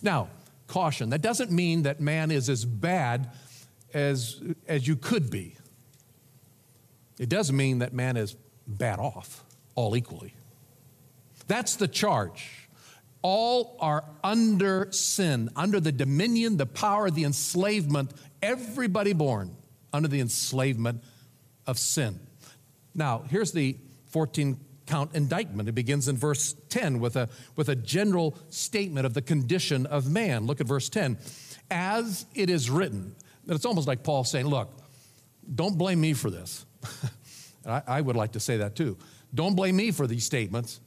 Now, 0.02 0.28
caution 0.74 1.10
that 1.10 1.22
doesn't 1.22 1.52
mean 1.52 1.82
that 1.82 2.00
man 2.00 2.32
is 2.32 2.48
as 2.50 2.64
bad 2.64 3.30
as, 3.94 4.42
as 4.66 4.88
you 4.88 4.96
could 4.96 5.30
be. 5.30 5.56
It 7.16 7.28
does 7.28 7.52
mean 7.52 7.78
that 7.78 7.92
man 7.92 8.16
is 8.16 8.34
bad 8.66 8.98
off, 8.98 9.44
all 9.76 9.96
equally. 9.96 10.34
That's 11.46 11.76
the 11.76 11.86
charge. 11.86 12.68
All 13.22 13.76
are 13.78 14.04
under 14.24 14.90
sin, 14.90 15.48
under 15.54 15.78
the 15.78 15.92
dominion, 15.92 16.56
the 16.56 16.66
power, 16.66 17.08
the 17.08 17.22
enslavement, 17.22 18.10
everybody 18.42 19.12
born 19.12 19.56
under 19.92 20.08
the 20.08 20.18
enslavement 20.18 21.04
of 21.68 21.78
sin. 21.78 22.18
Now, 22.96 23.22
here's 23.30 23.52
the 23.52 23.76
14 24.08 24.58
count 24.86 25.14
indictment. 25.14 25.68
It 25.68 25.72
begins 25.72 26.08
in 26.08 26.16
verse 26.16 26.54
10 26.68 27.00
with 27.00 27.16
a, 27.16 27.28
with 27.56 27.68
a 27.68 27.76
general 27.76 28.36
statement 28.50 29.06
of 29.06 29.14
the 29.14 29.22
condition 29.22 29.86
of 29.86 30.10
man. 30.10 30.46
Look 30.46 30.60
at 30.60 30.66
verse 30.66 30.88
10. 30.88 31.18
As 31.70 32.26
it 32.34 32.50
is 32.50 32.70
written, 32.70 33.14
it's 33.48 33.64
almost 33.64 33.88
like 33.88 34.02
Paul 34.02 34.24
saying, 34.24 34.46
Look, 34.46 34.70
don't 35.54 35.76
blame 35.76 36.00
me 36.00 36.12
for 36.12 36.30
this. 36.30 36.66
I, 37.66 37.82
I 37.86 38.00
would 38.00 38.16
like 38.16 38.32
to 38.32 38.40
say 38.40 38.58
that 38.58 38.76
too. 38.76 38.96
Don't 39.34 39.54
blame 39.54 39.76
me 39.76 39.90
for 39.90 40.06
these 40.06 40.24
statements. 40.24 40.80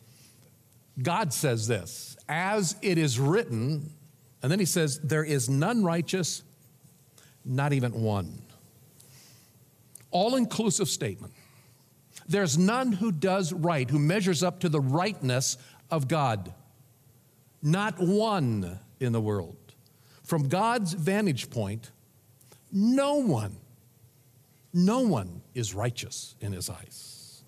God 1.02 1.34
says 1.34 1.68
this, 1.68 2.18
as 2.28 2.76
it 2.82 2.98
is 2.98 3.20
written, 3.20 3.92
and 4.42 4.52
then 4.52 4.60
he 4.60 4.66
says, 4.66 5.00
There 5.00 5.24
is 5.24 5.50
none 5.50 5.84
righteous, 5.84 6.44
not 7.46 7.74
even 7.74 7.92
one. 8.02 8.42
All 10.12 10.36
inclusive 10.36 10.88
statement. 10.88 11.34
There's 12.28 12.58
none 12.58 12.92
who 12.94 13.12
does 13.12 13.54
right, 13.54 13.90
who 13.90 14.00
measures 14.00 14.44
up 14.44 14.60
to 14.62 14.70
the 14.70 14.82
rightness 14.82 15.58
of 15.90 16.08
God. 16.08 16.54
Not 17.62 18.00
one 18.00 18.80
in 19.00 19.12
the 19.14 19.22
world. 19.22 19.56
From 20.24 20.48
God's 20.48 20.94
vantage 20.94 21.50
point, 21.50 21.92
no 22.72 23.16
one, 23.16 23.56
no 24.74 25.02
one 25.02 25.42
is 25.54 25.74
righteous 25.74 26.36
in 26.42 26.52
his 26.52 26.70
eyes. 26.70 27.44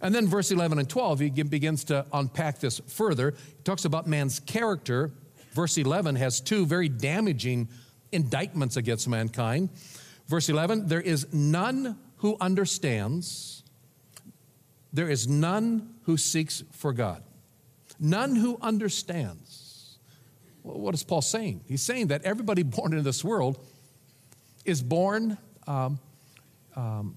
And 0.00 0.14
then 0.14 0.26
verse 0.26 0.50
11 0.50 0.78
and 0.78 0.88
12, 0.88 1.18
he 1.20 1.30
begins 1.30 1.84
to 1.84 2.06
unpack 2.12 2.60
this 2.60 2.80
further. 2.86 3.32
He 3.32 3.62
talks 3.64 3.84
about 3.84 4.06
man's 4.06 4.40
character. 4.40 5.10
Verse 5.52 5.76
11 5.76 6.16
has 6.16 6.40
two 6.40 6.66
very 6.66 6.88
damaging 6.88 7.68
indictments 8.12 8.76
against 8.76 9.08
mankind. 9.08 9.70
Verse 10.28 10.48
11, 10.48 10.86
there 10.86 11.00
is 11.00 11.26
none 11.32 11.98
who 12.18 12.36
understands, 12.40 13.57
there 14.98 15.08
is 15.08 15.28
none 15.28 15.94
who 16.06 16.16
seeks 16.16 16.64
for 16.72 16.92
God, 16.92 17.22
none 18.00 18.34
who 18.34 18.58
understands. 18.60 19.96
what 20.64 20.92
is 20.92 21.04
Paul 21.04 21.22
saying? 21.22 21.60
He's 21.68 21.82
saying 21.82 22.08
that 22.08 22.24
everybody 22.24 22.62
born 22.64 22.92
in 22.92 23.04
this 23.04 23.22
world 23.22 23.64
is 24.64 24.82
born 24.82 25.38
um, 25.68 26.00
um, 26.74 27.16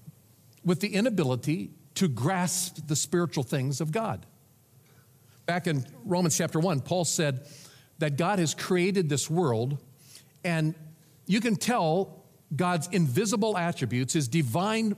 with 0.64 0.78
the 0.78 0.94
inability 0.94 1.72
to 1.96 2.06
grasp 2.06 2.86
the 2.86 2.94
spiritual 2.94 3.42
things 3.42 3.80
of 3.80 3.90
God. 3.90 4.26
Back 5.46 5.66
in 5.66 5.84
Romans 6.04 6.38
chapter 6.38 6.60
1, 6.60 6.82
Paul 6.82 7.04
said 7.04 7.48
that 7.98 8.16
God 8.16 8.38
has 8.38 8.54
created 8.54 9.08
this 9.08 9.28
world, 9.28 9.76
and 10.44 10.76
you 11.26 11.40
can 11.40 11.56
tell 11.56 12.22
God's 12.54 12.86
invisible 12.92 13.58
attributes, 13.58 14.12
his 14.12 14.28
divine 14.28 14.94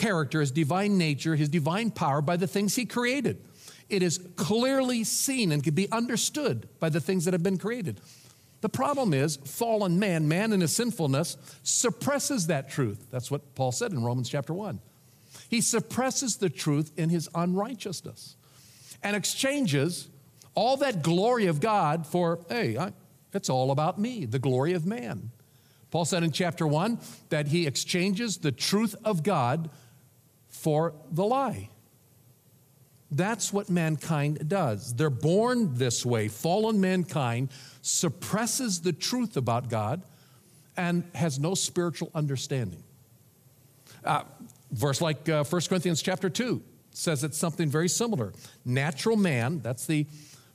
character, 0.00 0.40
his 0.40 0.50
divine 0.50 0.96
nature, 0.96 1.36
his 1.36 1.48
divine 1.48 1.90
power 1.90 2.22
by 2.22 2.36
the 2.36 2.46
things 2.46 2.74
he 2.74 2.86
created. 2.86 3.44
It 3.88 4.02
is 4.02 4.18
clearly 4.36 5.04
seen 5.04 5.52
and 5.52 5.62
can 5.62 5.74
be 5.74 5.90
understood 5.92 6.68
by 6.80 6.88
the 6.88 7.00
things 7.00 7.26
that 7.26 7.34
have 7.34 7.42
been 7.42 7.58
created. 7.58 8.00
The 8.62 8.68
problem 8.68 9.12
is, 9.12 9.36
fallen 9.36 9.98
man, 9.98 10.26
man 10.26 10.52
in 10.52 10.60
his 10.60 10.74
sinfulness, 10.74 11.36
suppresses 11.62 12.46
that 12.46 12.70
truth. 12.70 13.06
That's 13.10 13.30
what 13.30 13.54
Paul 13.54 13.72
said 13.72 13.92
in 13.92 14.02
Romans 14.02 14.28
chapter 14.28 14.54
1. 14.54 14.80
He 15.48 15.60
suppresses 15.60 16.36
the 16.36 16.50
truth 16.50 16.92
in 16.96 17.10
his 17.10 17.28
unrighteousness 17.34 18.36
and 19.02 19.16
exchanges 19.16 20.08
all 20.54 20.76
that 20.78 21.02
glory 21.02 21.46
of 21.46 21.60
God 21.60 22.06
for, 22.06 22.40
hey, 22.48 22.76
I, 22.76 22.92
it's 23.32 23.50
all 23.50 23.70
about 23.70 23.98
me, 23.98 24.24
the 24.24 24.38
glory 24.38 24.72
of 24.72 24.86
man. 24.86 25.30
Paul 25.90 26.04
said 26.04 26.22
in 26.22 26.30
chapter 26.30 26.66
1 26.66 26.98
that 27.30 27.48
he 27.48 27.66
exchanges 27.66 28.38
the 28.38 28.52
truth 28.52 28.94
of 29.04 29.22
God 29.22 29.70
for 30.50 30.94
the 31.10 31.24
lie. 31.24 31.70
That's 33.10 33.52
what 33.52 33.68
mankind 33.68 34.48
does. 34.48 34.94
They're 34.94 35.10
born 35.10 35.74
this 35.74 36.06
way. 36.06 36.28
Fallen 36.28 36.80
mankind 36.80 37.50
suppresses 37.82 38.80
the 38.80 38.92
truth 38.92 39.36
about 39.36 39.68
God 39.68 40.02
and 40.76 41.04
has 41.14 41.38
no 41.38 41.54
spiritual 41.54 42.10
understanding. 42.14 42.82
Uh, 44.04 44.22
verse 44.70 45.00
like 45.00 45.28
uh, 45.28 45.42
1 45.42 45.62
Corinthians 45.68 46.02
chapter 46.02 46.30
2 46.30 46.62
says 46.92 47.24
it's 47.24 47.38
something 47.38 47.68
very 47.68 47.88
similar. 47.88 48.32
Natural 48.64 49.16
man, 49.16 49.60
that's 49.60 49.86
the 49.86 50.06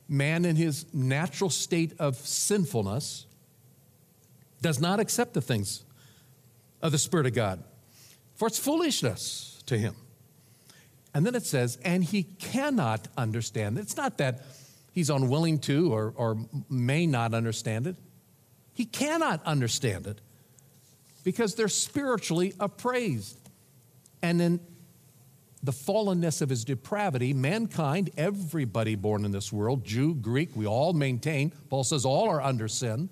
man 0.07 0.45
in 0.45 0.55
his 0.55 0.85
natural 0.93 1.49
state 1.49 1.93
of 1.99 2.15
sinfulness, 2.15 3.25
does 4.61 4.79
not 4.79 4.99
accept 4.99 5.33
the 5.33 5.41
things 5.41 5.83
of 6.81 6.91
the 6.91 6.97
Spirit 6.97 7.25
of 7.25 7.33
God, 7.33 7.63
for 8.35 8.47
it's 8.47 8.59
foolishness 8.59 9.54
to 9.67 9.77
him. 9.77 9.95
And 11.13 11.25
then 11.25 11.35
it 11.35 11.45
says, 11.45 11.77
and 11.83 12.03
he 12.03 12.23
cannot 12.23 13.07
understand. 13.17 13.77
It's 13.77 13.95
not 13.95 14.17
that 14.17 14.41
he's 14.91 15.09
unwilling 15.09 15.59
to 15.59 15.93
or, 15.93 16.13
or 16.15 16.37
may 16.69 17.07
not 17.07 17.33
understand 17.33 17.87
it. 17.87 17.95
He 18.73 18.85
cannot 18.85 19.41
understand 19.45 20.07
it 20.07 20.19
because 21.23 21.55
they're 21.55 21.69
spiritually 21.69 22.53
appraised. 22.59 23.37
And 24.21 24.41
in 24.41 24.59
the 25.63 25.71
fallenness 25.71 26.41
of 26.41 26.49
his 26.49 26.65
depravity, 26.65 27.33
mankind, 27.33 28.09
everybody 28.17 28.95
born 28.95 29.23
in 29.23 29.31
this 29.31 29.53
world, 29.53 29.85
Jew, 29.85 30.13
Greek, 30.15 30.49
we 30.55 30.67
all 30.67 30.93
maintain, 30.93 31.51
Paul 31.69 31.83
says, 31.85 32.05
all 32.05 32.29
are 32.29 32.41
under 32.41 32.67
sin. 32.67 33.09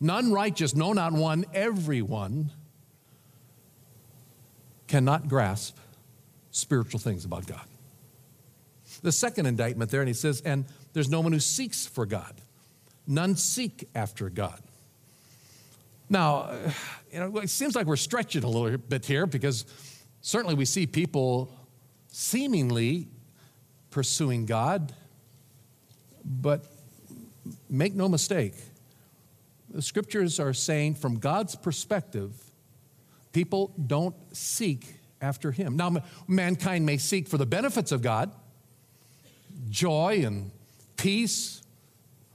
None 0.00 0.32
righteous, 0.32 0.74
no, 0.74 0.92
not 0.92 1.12
one, 1.12 1.44
everyone 1.52 2.50
cannot 4.92 5.26
grasp 5.26 5.78
spiritual 6.50 7.00
things 7.00 7.24
about 7.24 7.46
God. 7.46 7.64
The 9.00 9.10
second 9.10 9.46
indictment 9.46 9.90
there, 9.90 10.02
and 10.02 10.08
he 10.08 10.12
says, 10.12 10.42
and 10.42 10.66
there's 10.92 11.08
no 11.08 11.22
one 11.22 11.32
who 11.32 11.40
seeks 11.40 11.86
for 11.86 12.04
God. 12.04 12.34
None 13.06 13.36
seek 13.36 13.88
after 13.94 14.28
God. 14.28 14.60
Now, 16.10 16.50
you 17.10 17.20
know, 17.20 17.38
it 17.38 17.48
seems 17.48 17.74
like 17.74 17.86
we're 17.86 17.96
stretching 17.96 18.44
a 18.44 18.46
little 18.46 18.76
bit 18.76 19.06
here 19.06 19.24
because 19.24 19.64
certainly 20.20 20.54
we 20.54 20.66
see 20.66 20.86
people 20.86 21.50
seemingly 22.08 23.08
pursuing 23.88 24.44
God, 24.44 24.92
but 26.22 26.66
make 27.70 27.94
no 27.94 28.10
mistake, 28.10 28.56
the 29.70 29.80
scriptures 29.80 30.38
are 30.38 30.52
saying 30.52 30.96
from 30.96 31.18
God's 31.18 31.56
perspective, 31.56 32.34
people 33.32 33.74
don't 33.86 34.14
seek 34.36 34.94
after 35.20 35.52
Him. 35.52 35.76
Now, 35.76 35.96
mankind 36.26 36.84
may 36.84 36.98
seek 36.98 37.28
for 37.28 37.38
the 37.38 37.46
benefits 37.46 37.92
of 37.92 38.02
God, 38.02 38.32
joy 39.68 40.22
and 40.24 40.50
peace, 40.96 41.62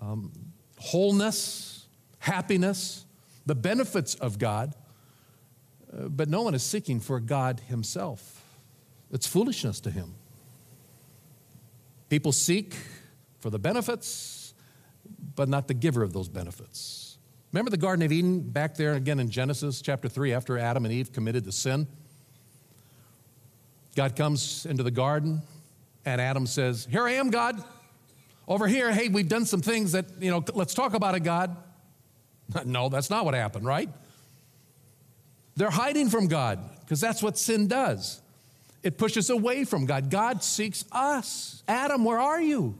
um, 0.01 0.31
wholeness, 0.77 1.85
happiness, 2.19 3.05
the 3.45 3.55
benefits 3.55 4.15
of 4.15 4.37
God, 4.37 4.73
uh, 5.91 6.07
but 6.07 6.29
no 6.29 6.41
one 6.41 6.53
is 6.53 6.63
seeking 6.63 6.99
for 6.99 7.19
God 7.19 7.61
Himself. 7.67 8.43
It's 9.11 9.25
foolishness 9.25 9.79
to 9.81 9.91
Him. 9.91 10.15
People 12.09 12.31
seek 12.31 12.75
for 13.39 13.49
the 13.49 13.59
benefits, 13.59 14.53
but 15.35 15.47
not 15.47 15.67
the 15.67 15.73
giver 15.73 16.03
of 16.03 16.13
those 16.13 16.27
benefits. 16.27 17.06
Remember 17.51 17.71
the 17.71 17.77
Garden 17.77 18.03
of 18.05 18.11
Eden 18.11 18.41
back 18.41 18.75
there 18.75 18.93
again 18.93 19.19
in 19.19 19.29
Genesis 19.29 19.81
chapter 19.81 20.09
3 20.09 20.33
after 20.33 20.57
Adam 20.57 20.85
and 20.85 20.93
Eve 20.93 21.13
committed 21.13 21.45
the 21.45 21.51
sin? 21.51 21.87
God 23.95 24.15
comes 24.15 24.65
into 24.65 24.83
the 24.83 24.91
garden 24.91 25.41
and 26.05 26.21
Adam 26.21 26.45
says, 26.45 26.87
Here 26.89 27.07
I 27.07 27.13
am, 27.13 27.29
God. 27.29 27.63
Over 28.47 28.67
here, 28.67 28.91
hey, 28.91 29.09
we've 29.09 29.27
done 29.27 29.45
some 29.45 29.61
things 29.61 29.91
that, 29.93 30.05
you 30.21 30.31
know, 30.31 30.43
let's 30.53 30.73
talk 30.73 30.93
about 30.93 31.15
it, 31.15 31.21
God. 31.21 31.55
No, 32.65 32.87
that's 32.87 33.09
not 33.09 33.25
what 33.25 33.33
happened, 33.33 33.65
right? 33.65 33.89
They're 35.57 35.69
hiding 35.69 36.09
from 36.09 36.27
God 36.27 36.59
because 36.79 37.01
that's 37.01 37.21
what 37.21 37.37
sin 37.37 37.67
does. 37.67 38.21
It 38.83 38.97
pushes 38.97 39.29
away 39.29 39.65
from 39.65 39.85
God. 39.85 40.09
God 40.09 40.43
seeks 40.43 40.85
us. 40.93 41.61
Adam, 41.67 42.05
where 42.05 42.19
are 42.19 42.41
you? 42.41 42.77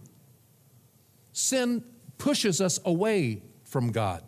Sin 1.34 1.84
pushes 2.18 2.62
us 2.62 2.80
away 2.86 3.42
from 3.66 3.92
God. 3.92 4.24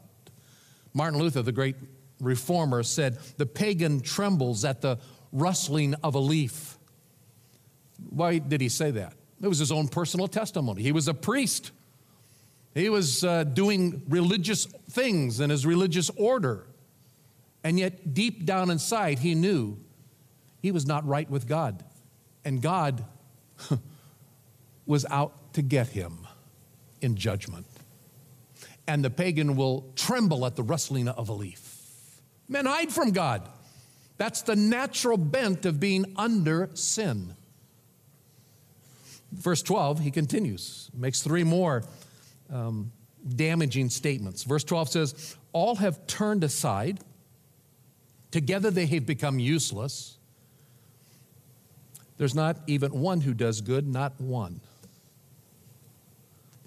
Martin 0.93 1.19
Luther, 1.19 1.41
the 1.41 1.51
great 1.51 1.75
reformer, 2.19 2.83
said, 2.83 3.17
The 3.37 3.45
pagan 3.45 4.01
trembles 4.01 4.65
at 4.65 4.81
the 4.81 4.99
rustling 5.31 5.95
of 6.03 6.15
a 6.15 6.19
leaf. 6.19 6.77
Why 8.09 8.39
did 8.39 8.61
he 8.61 8.69
say 8.69 8.91
that? 8.91 9.13
It 9.41 9.47
was 9.47 9.59
his 9.59 9.71
own 9.71 9.87
personal 9.87 10.27
testimony. 10.27 10.81
He 10.83 10.91
was 10.91 11.07
a 11.07 11.13
priest, 11.13 11.71
he 12.75 12.89
was 12.89 13.23
uh, 13.23 13.43
doing 13.43 14.03
religious 14.07 14.65
things 14.65 15.39
in 15.39 15.49
his 15.49 15.65
religious 15.65 16.09
order. 16.11 16.65
And 17.63 17.77
yet, 17.77 18.13
deep 18.13 18.45
down 18.45 18.69
inside, 18.69 19.19
he 19.19 19.35
knew 19.35 19.77
he 20.61 20.71
was 20.71 20.85
not 20.85 21.05
right 21.05 21.29
with 21.29 21.45
God. 21.47 21.83
And 22.45 22.61
God 22.61 23.03
was 24.85 25.05
out 25.09 25.53
to 25.53 25.61
get 25.61 25.87
him 25.87 26.25
in 27.01 27.15
judgment. 27.15 27.65
And 28.89 29.05
the 29.05 29.11
pagan 29.11 29.55
will 29.55 29.93
tremble 29.95 30.47
at 30.47 30.55
the 30.55 30.63
rustling 30.63 31.07
of 31.07 31.29
a 31.29 31.33
leaf. 31.33 31.77
Men 32.47 32.65
hide 32.65 32.91
from 32.91 33.11
God. 33.11 33.47
That's 34.17 34.41
the 34.41 34.55
natural 34.55 35.15
bent 35.15 35.67
of 35.67 35.79
being 35.79 36.11
under 36.15 36.71
sin. 36.73 37.35
Verse 39.31 39.61
12, 39.61 39.99
he 39.99 40.09
continues, 40.09 40.89
makes 40.91 41.21
three 41.21 41.43
more 41.43 41.83
um, 42.51 42.91
damaging 43.35 43.91
statements. 43.91 44.41
Verse 44.41 44.63
12 44.63 44.89
says, 44.89 45.37
All 45.53 45.75
have 45.75 46.07
turned 46.07 46.43
aside, 46.43 46.99
together 48.31 48.71
they 48.71 48.87
have 48.87 49.05
become 49.05 49.37
useless. 49.37 50.17
There's 52.17 52.33
not 52.33 52.57
even 52.65 52.91
one 52.91 53.21
who 53.21 53.35
does 53.35 53.61
good, 53.61 53.87
not 53.87 54.19
one. 54.19 54.61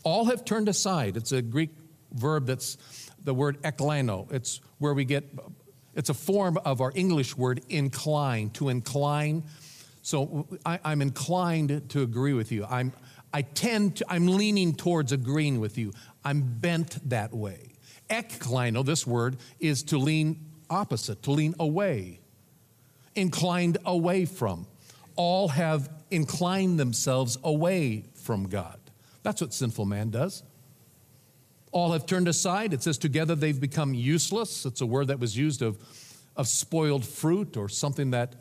All 0.05 0.27
have 0.27 0.45
turned 0.45 0.69
aside. 0.69 1.17
It's 1.17 1.33
a 1.33 1.43
Greek 1.43 1.71
verb 2.13 2.47
that's 2.47 2.77
the 3.23 3.35
word 3.35 3.61
ekleino. 3.63 4.31
It's 4.33 4.61
where 4.79 4.95
we 4.95 5.05
get, 5.05 5.25
it's 5.95 6.11
a 6.11 6.15
form 6.15 6.59
of 6.65 6.81
our 6.81 6.93
English 6.95 7.37
word 7.37 7.63
incline, 7.69 8.51
to 8.51 8.69
incline. 8.69 9.45
So 10.03 10.47
I, 10.67 10.79
am 10.85 11.03
inclined 11.03 11.91
to 11.91 12.03
agree 12.03 12.33
with 12.33 12.51
you. 12.53 12.67
I'm, 12.69 12.93
I 13.33 13.43
tend 13.43 13.97
to, 13.97 14.07
I'm 14.09 14.27
leaning 14.27 14.75
towards 14.75 15.13
agreeing 15.13 15.61
with 15.61 15.79
you. 15.79 15.93
I'm 16.25 16.43
bent 16.43 17.09
that 17.09 17.33
way. 17.33 17.73
Ekleino, 18.11 18.85
this 18.85 19.07
word, 19.07 19.37
is 19.59 19.83
to 19.85 19.99
lean 19.99 20.45
opposite, 20.69 21.23
to 21.23 21.31
lean 21.31 21.55
away, 21.59 22.21
inclined 23.15 23.79
away 23.85 24.25
from 24.25 24.67
all 25.17 25.49
have 25.49 25.91
inclined 26.11 26.79
themselves 26.79 27.39
away 27.45 28.05
from 28.15 28.49
God. 28.49 28.79
That's 29.23 29.41
what 29.41 29.53
sinful 29.55 29.87
man 29.87 30.11
does. 30.11 30.43
All 31.73 31.93
have 31.93 32.07
turned 32.07 32.29
aside. 32.29 32.73
It 32.73 32.83
says, 32.83 32.99
together 32.99 33.35
they've 33.35 33.61
become 33.61 33.95
useless. 33.95 34.65
It's 34.65 34.81
a 34.81 34.87
word 34.87 35.09
that 35.09 35.19
was 35.19 35.37
used 35.37 35.63
of, 35.63 35.79
of 36.37 36.47
spoiled 36.47 37.05
fruit 37.05 37.57
or 37.57 37.69
something 37.69 38.13
that 38.13 38.35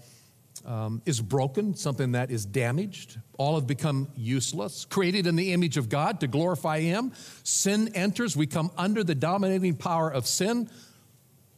um, 0.65 1.01
is 1.05 1.19
broken, 1.19 1.75
something 1.75 2.11
that 2.11 2.29
is 2.29 2.45
damaged. 2.45 3.19
All 3.37 3.55
have 3.55 3.65
become 3.65 4.09
useless. 4.15 4.85
Created 4.85 5.25
in 5.25 5.35
the 5.35 5.53
image 5.53 5.77
of 5.77 5.89
God 5.89 6.19
to 6.19 6.27
glorify 6.27 6.81
Him. 6.81 7.13
Sin 7.43 7.89
enters. 7.95 8.37
We 8.37 8.45
come 8.45 8.69
under 8.77 9.03
the 9.03 9.15
dominating 9.15 9.75
power 9.75 10.11
of 10.11 10.27
sin. 10.27 10.69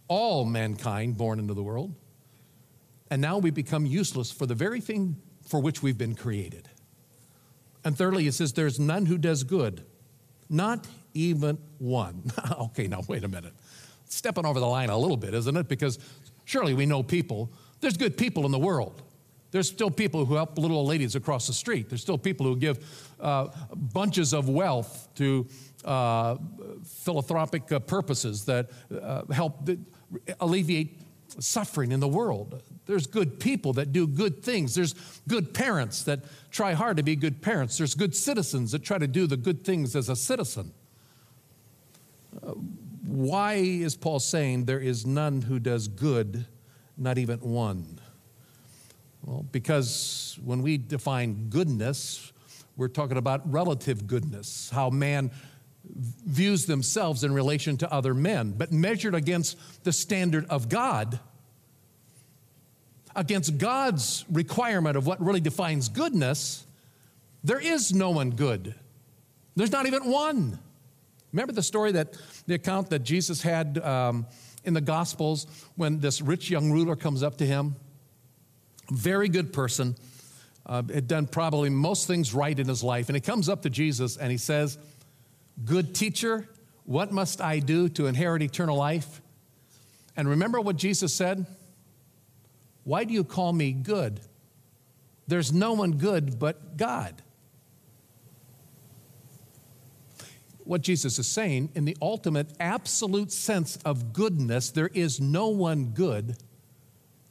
All 0.07 0.45
mankind 0.45 1.17
born 1.17 1.39
into 1.39 1.53
the 1.53 1.63
world 1.63 1.93
and 3.13 3.21
now 3.21 3.37
we 3.37 3.51
become 3.51 3.85
useless 3.85 4.31
for 4.31 4.47
the 4.47 4.55
very 4.55 4.81
thing 4.81 5.17
for 5.47 5.59
which 5.59 5.83
we've 5.83 5.99
been 5.99 6.15
created. 6.15 6.67
And 7.85 7.95
thirdly, 7.95 8.25
it 8.25 8.33
says, 8.33 8.53
There's 8.53 8.79
none 8.79 9.05
who 9.05 9.19
does 9.19 9.43
good, 9.43 9.85
not 10.49 10.87
even 11.13 11.57
one. 11.77 12.31
okay, 12.59 12.87
now 12.87 13.01
wait 13.07 13.23
a 13.23 13.27
minute. 13.27 13.53
Stepping 14.05 14.45
over 14.45 14.59
the 14.59 14.67
line 14.67 14.89
a 14.89 14.97
little 14.97 15.17
bit, 15.17 15.33
isn't 15.33 15.57
it? 15.57 15.67
Because 15.67 15.99
surely 16.45 16.73
we 16.73 16.85
know 16.85 17.03
people. 17.03 17.51
There's 17.79 17.97
good 17.97 18.17
people 18.17 18.45
in 18.45 18.51
the 18.51 18.59
world. 18.59 19.01
There's 19.51 19.67
still 19.67 19.91
people 19.91 20.25
who 20.25 20.33
help 20.33 20.57
little 20.57 20.77
old 20.77 20.87
ladies 20.87 21.15
across 21.15 21.45
the 21.45 21.53
street. 21.53 21.87
There's 21.87 22.01
still 22.01 22.17
people 22.17 22.45
who 22.45 22.55
give 22.55 23.13
uh, 23.19 23.49
bunches 23.75 24.33
of 24.33 24.49
wealth 24.49 25.09
to 25.15 25.47
uh, 25.85 26.37
philanthropic 26.83 27.71
uh, 27.71 27.79
purposes 27.79 28.45
that 28.45 28.71
uh, 28.91 29.31
help 29.31 29.69
alleviate 30.39 31.01
suffering 31.39 31.91
in 31.91 31.99
the 31.99 32.07
world. 32.07 32.63
There's 32.85 33.05
good 33.05 33.39
people 33.39 33.73
that 33.73 33.91
do 33.91 34.07
good 34.07 34.43
things. 34.43 34.75
There's 34.75 34.95
good 35.27 35.53
parents 35.53 36.03
that 36.03 36.21
try 36.51 36.73
hard 36.73 36.97
to 36.97 37.03
be 37.03 37.15
good 37.15 37.41
parents. 37.41 37.77
There's 37.77 37.95
good 37.95 38.15
citizens 38.15 38.71
that 38.71 38.83
try 38.83 38.97
to 38.97 39.07
do 39.07 39.27
the 39.27 39.37
good 39.37 39.63
things 39.63 39.95
as 39.95 40.09
a 40.09 40.15
citizen. 40.15 40.73
Why 43.05 43.53
is 43.55 43.95
Paul 43.95 44.19
saying 44.19 44.65
there 44.65 44.79
is 44.79 45.05
none 45.05 45.41
who 45.41 45.59
does 45.59 45.87
good, 45.87 46.45
not 46.97 47.17
even 47.17 47.39
one? 47.39 47.99
Well, 49.23 49.45
because 49.51 50.37
when 50.43 50.61
we 50.61 50.77
define 50.77 51.49
goodness, 51.49 52.31
we're 52.75 52.87
talking 52.87 53.17
about 53.17 53.49
relative 53.51 54.07
goodness, 54.07 54.69
how 54.69 54.89
man 54.89 55.31
views 56.25 56.65
themselves 56.65 57.23
in 57.23 57.33
relation 57.33 57.77
to 57.77 57.91
other 57.91 58.13
men, 58.13 58.53
but 58.57 58.71
measured 58.71 59.15
against 59.15 59.57
the 59.83 59.91
standard 59.91 60.45
of 60.49 60.69
God, 60.69 61.19
against 63.15 63.57
God's 63.57 64.25
requirement 64.31 64.97
of 64.97 65.05
what 65.05 65.21
really 65.23 65.41
defines 65.41 65.89
goodness, 65.89 66.65
there 67.43 67.59
is 67.59 67.93
no 67.93 68.09
one 68.09 68.31
good. 68.31 68.75
There's 69.55 69.71
not 69.71 69.85
even 69.85 70.09
one. 70.09 70.59
Remember 71.33 71.51
the 71.51 71.63
story 71.63 71.91
that 71.93 72.15
the 72.45 72.53
account 72.53 72.91
that 72.91 72.99
Jesus 72.99 73.41
had 73.41 73.79
um, 73.79 74.27
in 74.63 74.73
the 74.73 74.81
Gospels 74.81 75.47
when 75.75 75.99
this 75.99 76.21
rich 76.21 76.49
young 76.49 76.71
ruler 76.71 76.95
comes 76.95 77.23
up 77.23 77.37
to 77.39 77.45
him? 77.45 77.75
Very 78.91 79.29
good 79.29 79.51
person, 79.51 79.95
uh, 80.67 80.83
had 80.93 81.07
done 81.07 81.25
probably 81.25 81.71
most 81.71 82.05
things 82.05 82.33
right 82.35 82.57
in 82.57 82.67
his 82.67 82.83
life, 82.83 83.09
and 83.09 83.15
he 83.15 83.21
comes 83.21 83.49
up 83.49 83.63
to 83.63 83.69
Jesus 83.69 84.15
and 84.15 84.31
he 84.31 84.37
says, 84.37 84.77
Good 85.65 85.95
teacher, 85.95 86.47
what 86.85 87.11
must 87.11 87.41
I 87.41 87.59
do 87.59 87.89
to 87.89 88.05
inherit 88.05 88.43
eternal 88.43 88.77
life? 88.77 89.21
And 90.15 90.29
remember 90.29 90.61
what 90.61 90.75
Jesus 90.75 91.13
said? 91.13 91.47
Why 92.83 93.05
do 93.05 93.13
you 93.13 93.23
call 93.23 93.53
me 93.53 93.71
good? 93.71 94.19
There's 95.27 95.51
no 95.51 95.73
one 95.73 95.93
good 95.93 96.37
but 96.37 96.77
God. 96.77 97.22
What 100.65 100.81
Jesus 100.81 101.19
is 101.19 101.27
saying, 101.27 101.69
in 101.75 101.85
the 101.85 101.97
ultimate 102.01 102.47
absolute 102.59 103.31
sense 103.31 103.77
of 103.85 104.13
goodness, 104.13 104.71
there 104.71 104.89
is 104.93 105.19
no 105.19 105.49
one 105.49 105.87
good 105.87 106.37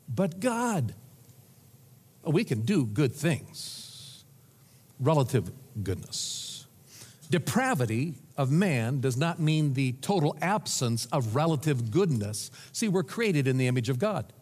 but 0.09 0.41
God. 0.41 0.95
We 2.25 2.45
can 2.45 2.63
do 2.63 2.85
good 2.85 3.15
things, 3.15 4.25
relative 5.01 5.51
goodness. 5.83 6.67
Depravity 7.31 8.15
of 8.37 8.51
man 8.51 9.01
does 9.01 9.17
not 9.17 9.41
mean 9.41 9.75
the 9.75 9.93
total 9.93 10.37
absence 10.43 11.07
of 11.07 11.35
relative 11.35 11.91
goodness. 11.91 12.51
See, 12.73 12.89
we're 12.89 13.03
created 13.03 13.49
in 13.49 13.57
the 13.57 13.67
image 13.67 13.89
of 13.89 13.99
God. 13.99 14.33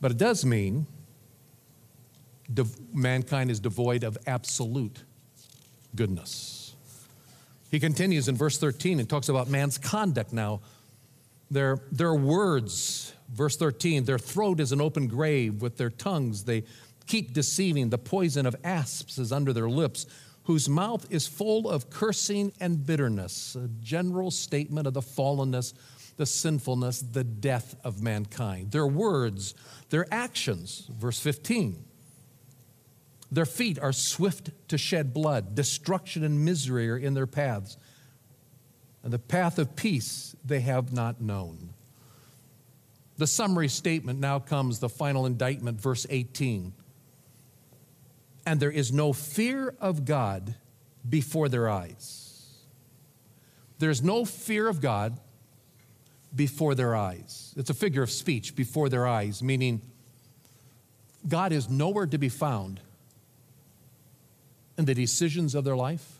But 0.00 0.10
it 0.10 0.18
does 0.18 0.44
mean 0.44 0.86
mankind 2.92 3.50
is 3.50 3.60
devoid 3.60 4.02
of 4.04 4.18
absolute 4.26 5.04
goodness. 5.94 6.61
He 7.72 7.80
continues 7.80 8.28
in 8.28 8.36
verse 8.36 8.58
13 8.58 9.00
and 9.00 9.08
talks 9.08 9.30
about 9.30 9.48
man's 9.48 9.78
conduct 9.78 10.30
now. 10.34 10.60
Their, 11.50 11.78
their 11.90 12.14
words, 12.14 13.14
verse 13.32 13.56
13, 13.56 14.04
their 14.04 14.18
throat 14.18 14.60
is 14.60 14.72
an 14.72 14.80
open 14.82 15.08
grave. 15.08 15.62
With 15.62 15.78
their 15.78 15.88
tongues, 15.88 16.44
they 16.44 16.64
keep 17.06 17.32
deceiving. 17.32 17.88
The 17.88 17.96
poison 17.96 18.44
of 18.44 18.54
asps 18.62 19.16
is 19.16 19.32
under 19.32 19.54
their 19.54 19.70
lips, 19.70 20.04
whose 20.44 20.68
mouth 20.68 21.06
is 21.10 21.26
full 21.26 21.70
of 21.70 21.88
cursing 21.88 22.52
and 22.60 22.84
bitterness. 22.84 23.56
A 23.56 23.68
general 23.80 24.30
statement 24.30 24.86
of 24.86 24.92
the 24.92 25.00
fallenness, 25.00 25.72
the 26.18 26.26
sinfulness, 26.26 27.00
the 27.00 27.24
death 27.24 27.74
of 27.84 28.02
mankind. 28.02 28.70
Their 28.70 28.86
words, 28.86 29.54
their 29.88 30.06
actions, 30.12 30.90
verse 30.90 31.18
15 31.18 31.86
their 33.32 33.46
feet 33.46 33.78
are 33.78 33.94
swift 33.94 34.50
to 34.68 34.76
shed 34.76 35.14
blood. 35.14 35.54
Destruction 35.54 36.22
and 36.22 36.44
misery 36.44 36.90
are 36.90 36.98
in 36.98 37.14
their 37.14 37.26
paths. 37.26 37.78
And 39.02 39.10
the 39.10 39.18
path 39.18 39.58
of 39.58 39.74
peace 39.74 40.36
they 40.44 40.60
have 40.60 40.92
not 40.92 41.18
known. 41.18 41.70
The 43.16 43.26
summary 43.26 43.68
statement 43.68 44.20
now 44.20 44.38
comes, 44.38 44.80
the 44.80 44.88
final 44.90 45.24
indictment, 45.24 45.80
verse 45.80 46.06
18. 46.10 46.74
And 48.44 48.60
there 48.60 48.70
is 48.70 48.92
no 48.92 49.14
fear 49.14 49.74
of 49.80 50.04
God 50.04 50.54
before 51.08 51.48
their 51.48 51.70
eyes. 51.70 52.58
There's 53.78 54.02
no 54.02 54.26
fear 54.26 54.68
of 54.68 54.82
God 54.82 55.18
before 56.36 56.74
their 56.74 56.94
eyes. 56.94 57.54
It's 57.56 57.70
a 57.70 57.74
figure 57.74 58.02
of 58.02 58.10
speech, 58.10 58.54
before 58.54 58.90
their 58.90 59.06
eyes, 59.06 59.42
meaning 59.42 59.80
God 61.26 61.52
is 61.52 61.70
nowhere 61.70 62.06
to 62.06 62.18
be 62.18 62.28
found 62.28 62.80
in 64.78 64.84
the 64.84 64.94
decisions 64.94 65.54
of 65.54 65.64
their 65.64 65.76
life 65.76 66.18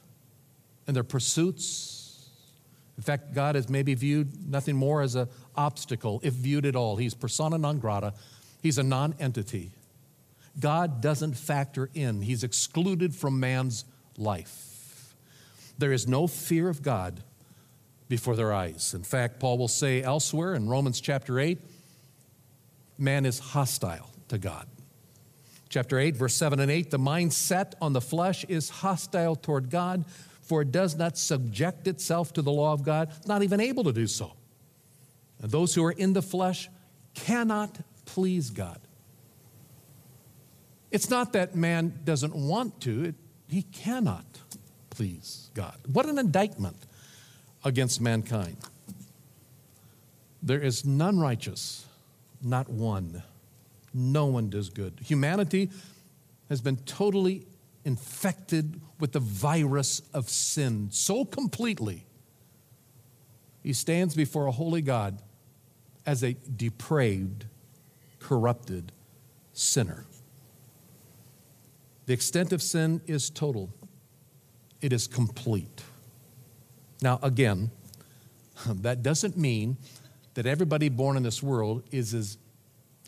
and 0.87 0.95
their 0.95 1.05
pursuits. 1.05 2.29
In 2.97 3.03
fact, 3.03 3.35
God 3.35 3.55
has 3.55 3.69
maybe 3.69 3.95
viewed 3.95 4.49
nothing 4.51 4.77
more 4.77 5.03
as 5.03 5.15
an 5.15 5.29
obstacle, 5.57 6.21
if 6.23 6.35
viewed 6.35 6.67
at 6.67 6.77
all. 6.77 6.97
He's 6.97 7.15
persona 7.15 7.59
non 7.59 7.79
grata, 7.79 8.15
He's 8.63 8.79
a 8.79 8.83
non 8.83 9.15
entity. 9.19 9.73
God 10.61 11.01
doesn't 11.01 11.35
factor 11.35 11.89
in, 11.95 12.23
He's 12.23 12.45
excluded 12.45 13.15
from 13.15 13.41
man's 13.41 13.85
life. 14.19 15.15
There 15.79 15.93
is 15.93 16.07
no 16.07 16.27
fear 16.27 16.69
of 16.69 16.83
God 16.83 17.23
before 18.09 18.37
their 18.37 18.53
eyes. 18.53 18.93
In 18.95 19.03
fact, 19.03 19.41
Paul 19.41 19.57
will 19.57 19.69
say 19.69 20.03
elsewhere 20.03 20.55
in 20.55 20.69
Romans 20.69 21.01
chapter 21.01 21.41
8 21.41 21.59
man 22.99 23.27
is 23.27 23.39
hostile 23.39 24.11
to 24.29 24.39
God. 24.39 24.67
Chapter 25.73 25.99
8, 25.99 26.17
verse 26.17 26.35
7 26.35 26.61
and 26.61 26.71
8 26.71 26.91
the 26.91 26.99
mind 26.99 27.33
set 27.33 27.77
on 27.81 27.95
the 27.95 28.01
flesh 28.03 28.45
is 28.45 28.69
hostile 28.69 29.35
toward 29.35 29.71
God, 29.71 30.05
for 30.43 30.61
it 30.61 30.71
does 30.71 30.97
not 30.97 31.17
subject 31.17 31.89
itself 31.89 32.35
to 32.35 32.43
the 32.43 32.53
law 32.53 32.75
of 32.75 32.83
God, 32.83 33.11
not 33.27 33.43
even 33.43 33.59
able 33.59 33.83
to 33.85 33.93
do 33.93 34.07
so. 34.07 34.35
And 35.41 35.51
those 35.51 35.75
who 35.75 35.83
are 35.83 35.93
in 35.93 36.13
the 36.13 36.21
flesh 36.21 36.69
cannot 37.15 37.79
please 38.05 38.51
God. 38.51 38.81
It's 40.91 41.09
not 41.09 41.33
that 41.33 41.57
man 41.57 42.01
doesn't 42.05 42.35
want 42.35 42.83
to, 42.83 43.05
it, 43.05 43.15
he 43.49 43.63
cannot 43.63 44.27
please 44.91 45.51
God. 45.55 45.79
What 45.91 46.05
an 46.05 46.19
indictment 46.19 46.77
against 47.65 47.99
mankind. 47.99 48.59
There 50.43 50.61
is 50.61 50.85
none 50.85 51.19
righteous, 51.19 51.87
not 52.43 52.69
one. 52.69 53.23
No 53.95 54.27
one 54.27 54.49
does 54.49 54.69
good. 54.69 54.99
Humanity 55.05 55.71
has 56.49 56.61
been 56.61 56.77
totally 56.79 57.47
infected 57.85 58.81
with 59.01 59.13
the 59.13 59.21
virus 59.21 60.03
of 60.15 60.29
sin 60.29 60.89
so 60.91 61.25
completely. 61.25 62.05
He 63.63 63.73
stands 63.73 64.15
before 64.15 64.47
a 64.47 64.53
holy 64.53 64.83
God 64.83 65.21
as 66.05 66.23
a 66.23 66.35
depraved, 66.57 67.47
corrupted 68.19 68.93
sinner. 69.53 70.05
The 72.07 72.13
extent 72.13 72.53
of 72.53 72.63
sin 72.63 73.01
is 73.07 73.31
total, 73.31 73.73
it 74.81 74.93
is 74.93 75.07
complete. 75.07 75.83
Now, 77.01 77.19
again, 77.23 77.71
that 78.67 79.03
doesn't 79.03 79.37
mean 79.37 79.77
that 80.35 80.47
everybody 80.47 80.89
born 80.89 81.17
in 81.17 81.23
this 81.23 81.43
world 81.43 81.83
is 81.91 82.15
as 82.15 82.39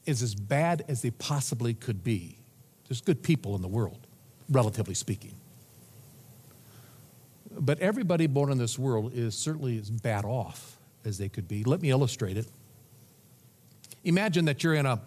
is 0.07 0.23
as 0.23 0.35
bad 0.35 0.85
as 0.88 1.03
they 1.03 1.11
possibly 1.11 1.75
could 1.75 2.05
be. 2.05 2.38
There's 2.88 3.01
good 3.01 3.23
people 3.23 3.55
in 3.57 3.62
the 3.62 3.69
world, 3.69 4.07
relatively 4.49 4.95
speaking. 4.95 5.35
But 7.51 7.79
everybody 7.81 8.27
born 8.27 8.51
in 8.51 8.59
this 8.59 8.79
world 8.79 9.12
is 9.14 9.37
certainly 9.37 9.79
as 9.79 9.90
bad 9.90 10.25
off 10.25 10.77
as 11.05 11.19
they 11.19 11.29
could 11.29 11.49
be. 11.49 11.64
Let 11.64 11.81
me 11.81 11.90
illustrate 11.90 12.37
it. 12.37 12.47
Imagine 14.05 14.45
that 14.47 14.62
you're 14.62 14.75
in 14.75 14.87
a, 14.87 15.01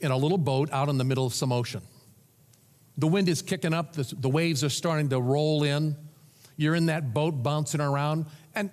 in 0.00 0.10
a 0.10 0.16
little 0.16 0.38
boat 0.38 0.70
out 0.72 0.88
in 0.88 0.98
the 0.98 1.04
middle 1.04 1.26
of 1.26 1.34
some 1.34 1.52
ocean. 1.52 1.82
The 2.98 3.08
wind 3.08 3.28
is 3.28 3.42
kicking 3.42 3.72
up, 3.72 3.94
the, 3.94 4.12
the 4.18 4.28
waves 4.28 4.62
are 4.62 4.68
starting 4.68 5.08
to 5.10 5.20
roll 5.20 5.62
in. 5.62 5.96
You're 6.56 6.74
in 6.74 6.86
that 6.86 7.14
boat 7.14 7.42
bouncing 7.42 7.80
around, 7.80 8.26
and, 8.54 8.70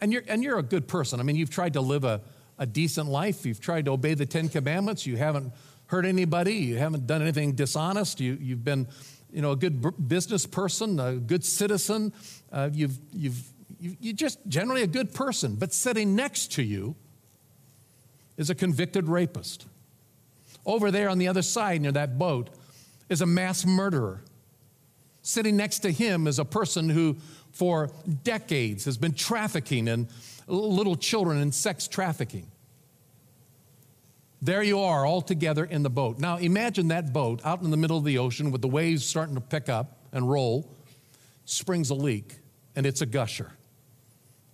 and, 0.00 0.12
you're, 0.12 0.22
and 0.26 0.42
you're 0.42 0.58
a 0.58 0.62
good 0.62 0.88
person. 0.88 1.20
I 1.20 1.22
mean, 1.22 1.36
you've 1.36 1.50
tried 1.50 1.74
to 1.74 1.80
live 1.80 2.02
a, 2.04 2.20
a 2.58 2.66
decent 2.66 3.08
life. 3.08 3.46
You've 3.46 3.60
tried 3.60 3.84
to 3.86 3.92
obey 3.92 4.14
the 4.14 4.26
Ten 4.26 4.48
Commandments. 4.48 5.06
You 5.06 5.16
haven't 5.16 5.52
hurt 5.86 6.04
anybody. 6.04 6.54
You 6.54 6.76
haven't 6.76 7.06
done 7.06 7.22
anything 7.22 7.52
dishonest. 7.52 8.20
You, 8.20 8.36
you've 8.40 8.64
been, 8.64 8.86
you 9.32 9.42
know, 9.42 9.52
a 9.52 9.56
good 9.56 10.08
business 10.08 10.46
person, 10.46 11.00
a 11.00 11.14
good 11.14 11.44
citizen. 11.44 12.12
Uh, 12.52 12.70
you've, 12.72 12.98
you've, 13.12 13.42
you, 13.80 13.96
you're 14.00 14.14
just 14.14 14.38
generally 14.48 14.82
a 14.82 14.88
good 14.88 15.14
person. 15.14 15.56
But 15.56 15.72
sitting 15.72 16.14
next 16.14 16.52
to 16.52 16.62
you 16.62 16.94
is 18.36 18.50
a 18.50 18.54
convicted 18.54 19.08
rapist. 19.08 19.66
Over 20.66 20.90
there 20.90 21.08
on 21.08 21.18
the 21.18 21.28
other 21.28 21.42
side 21.42 21.80
near 21.80 21.92
that 21.92 22.18
boat 22.18 22.50
is 23.08 23.22
a 23.22 23.26
mass 23.26 23.64
murderer. 23.64 24.20
Sitting 25.22 25.56
next 25.56 25.80
to 25.80 25.90
him 25.90 26.26
is 26.26 26.38
a 26.38 26.44
person 26.44 26.88
who, 26.88 27.16
for 27.52 27.90
decades, 28.24 28.84
has 28.84 28.96
been 28.96 29.12
trafficking 29.12 29.88
and 29.88 30.08
little 30.48 30.96
children 30.96 31.38
and 31.38 31.54
sex 31.54 31.86
trafficking. 31.86 32.50
There 34.40 34.62
you 34.62 34.80
are, 34.80 35.04
all 35.04 35.20
together 35.20 35.64
in 35.64 35.82
the 35.82 35.90
boat. 35.90 36.18
Now 36.18 36.36
imagine 36.36 36.88
that 36.88 37.12
boat 37.12 37.40
out 37.44 37.62
in 37.62 37.70
the 37.70 37.76
middle 37.76 37.98
of 37.98 38.04
the 38.04 38.18
ocean 38.18 38.50
with 38.50 38.62
the 38.62 38.68
waves 38.68 39.04
starting 39.04 39.34
to 39.34 39.40
pick 39.40 39.68
up 39.68 39.98
and 40.12 40.30
roll, 40.30 40.72
springs 41.44 41.90
a 41.90 41.94
leak, 41.94 42.36
and 42.76 42.86
it's 42.86 43.00
a 43.00 43.06
gusher. 43.06 43.50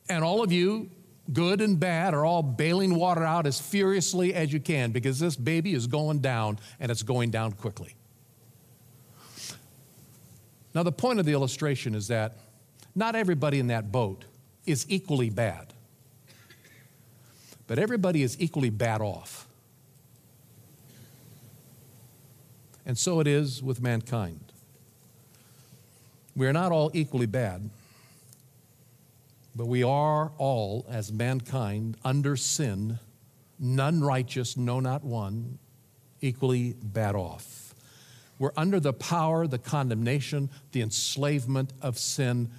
And 0.09 0.25
all 0.25 0.43
of 0.43 0.53
you, 0.53 0.91
good 1.33 1.61
and 1.61 1.79
bad, 1.79 2.15
are 2.15 2.25
all 2.25 2.43
bailing 2.43 2.95
water 2.95 3.25
out 3.25 3.47
as 3.47 3.61
furiously 3.61 4.35
as 4.35 4.53
you 4.53 4.61
can 4.61 4.91
because 4.91 5.19
this 5.19 5.37
baby 5.37 5.75
is 5.75 5.87
going 5.87 6.21
down 6.21 6.59
and 6.81 6.91
it's 6.91 7.03
going 7.03 7.31
down 7.31 7.53
quickly. 7.53 7.95
Now, 10.75 10.83
the 10.83 10.93
point 10.93 11.21
of 11.21 11.27
the 11.27 11.33
illustration 11.33 11.95
is 11.95 12.09
that 12.09 12.39
not 12.95 13.15
everybody 13.15 13.61
in 13.61 13.67
that 13.69 13.93
boat 13.93 14.25
is 14.67 14.87
equally 14.89 15.31
bad 15.31 15.74
but 17.67 17.79
everybody 17.79 18.23
is 18.23 18.41
equally 18.41 18.71
bad 18.71 19.01
off. 19.01 19.47
And 22.87 22.99
so 22.99 23.21
it 23.21 23.27
is 23.27 23.63
with 23.63 23.81
mankind. 23.81 24.53
We 26.37 26.47
are 26.47 26.53
not 26.53 26.73
all 26.73 26.91
equally 26.93 27.27
bad, 27.27 27.71
but 29.57 29.67
we 29.67 29.83
are 29.83 30.33
all, 30.37 30.85
as 30.89 31.13
mankind, 31.13 31.97
under 32.05 32.37
sin, 32.37 32.99
none 33.59 34.03
righteous, 34.03 34.57
no, 34.57 34.81
not 34.81 35.05
one, 35.05 35.59
equally 36.21 36.75
bad 36.83 37.15
off. 37.15 37.75
We're 38.39 38.53
under 38.57 38.81
the 38.81 38.93
power, 38.93 39.47
the 39.47 39.59
condemnation, 39.59 40.51
the 40.73 40.83
enslavement 40.83 41.73
of 41.81 41.99
sin 41.99 42.51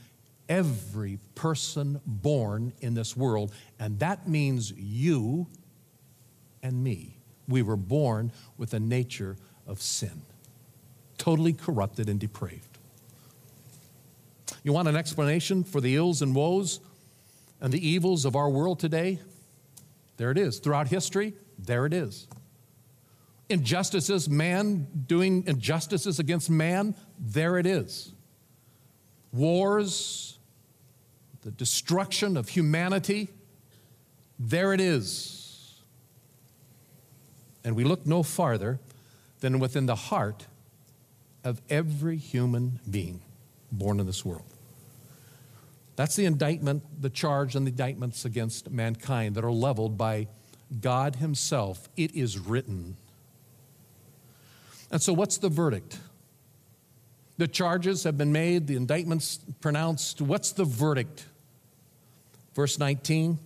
every 0.49 1.19
person 1.35 2.01
born 2.05 2.73
in 2.81 2.93
this 2.93 3.15
world, 3.15 3.53
and 3.79 3.99
that 3.99 4.27
means 4.27 4.71
you 4.71 5.47
and 6.63 6.83
me. 6.83 7.17
We 7.47 7.61
were 7.61 7.75
born 7.75 8.31
with 8.57 8.73
a 8.73 8.79
nature 8.79 9.37
of 9.67 9.81
sin, 9.81 10.21
totally 11.17 11.53
corrupted 11.53 12.09
and 12.09 12.19
depraved. 12.19 12.77
You 14.63 14.73
want 14.73 14.87
an 14.87 14.95
explanation 14.95 15.63
for 15.63 15.79
the 15.79 15.95
ills 15.95 16.21
and 16.21 16.33
woes 16.33 16.79
and 17.61 17.71
the 17.71 17.87
evils 17.87 18.25
of 18.25 18.35
our 18.35 18.49
world 18.49 18.79
today? 18.79 19.19
There 20.17 20.31
it 20.31 20.37
is. 20.37 20.59
Throughout 20.59 20.87
history, 20.87 21.33
there 21.59 21.85
it 21.85 21.93
is. 21.93 22.27
Injustices, 23.47 24.27
man 24.27 24.87
doing 25.05 25.43
injustices 25.45 26.17
against 26.17 26.49
man, 26.49 26.95
there 27.19 27.57
it 27.59 27.67
is. 27.67 28.11
Wars, 29.31 30.34
the 31.45 31.51
destruction 31.51 32.37
of 32.37 32.49
humanity, 32.49 33.29
there 34.39 34.73
it 34.73 34.81
is. 34.81 35.79
And 37.63 37.75
we 37.75 37.83
look 37.83 38.07
no 38.07 38.23
farther 38.23 38.79
than 39.41 39.59
within 39.59 39.85
the 39.85 39.95
heart 39.95 40.47
of 41.43 41.61
every 41.69 42.17
human 42.17 42.79
being 42.89 43.21
born 43.71 43.99
in 43.99 44.07
this 44.07 44.25
world. 44.25 44.47
That's 45.95 46.15
the 46.15 46.25
indictment, 46.25 46.83
the 46.99 47.11
charge, 47.11 47.55
and 47.55 47.67
the 47.67 47.69
indictments 47.69 48.25
against 48.25 48.71
mankind 48.71 49.35
that 49.35 49.45
are 49.45 49.51
leveled 49.51 49.99
by 49.99 50.27
God 50.81 51.17
Himself. 51.17 51.87
It 51.95 52.15
is 52.15 52.39
written. 52.39 52.97
And 54.89 54.99
so, 54.99 55.13
what's 55.13 55.37
the 55.37 55.49
verdict? 55.49 55.99
The 57.37 57.47
charges 57.47 58.03
have 58.03 58.17
been 58.17 58.31
made, 58.31 58.65
the 58.65 58.75
indictments 58.75 59.39
pronounced. 59.61 60.21
What's 60.21 60.51
the 60.51 60.65
verdict? 60.65 61.25
Verse 62.55 62.79
19. 62.79 63.37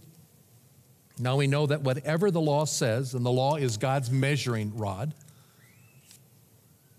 Now 1.18 1.36
we 1.36 1.48
know 1.48 1.66
that 1.66 1.82
whatever 1.82 2.32
the 2.32 2.40
law 2.40 2.64
says, 2.66 3.14
and 3.14 3.26
the 3.26 3.32
law 3.32 3.56
is 3.56 3.76
God's 3.76 4.10
measuring 4.10 4.78
rod, 4.78 5.14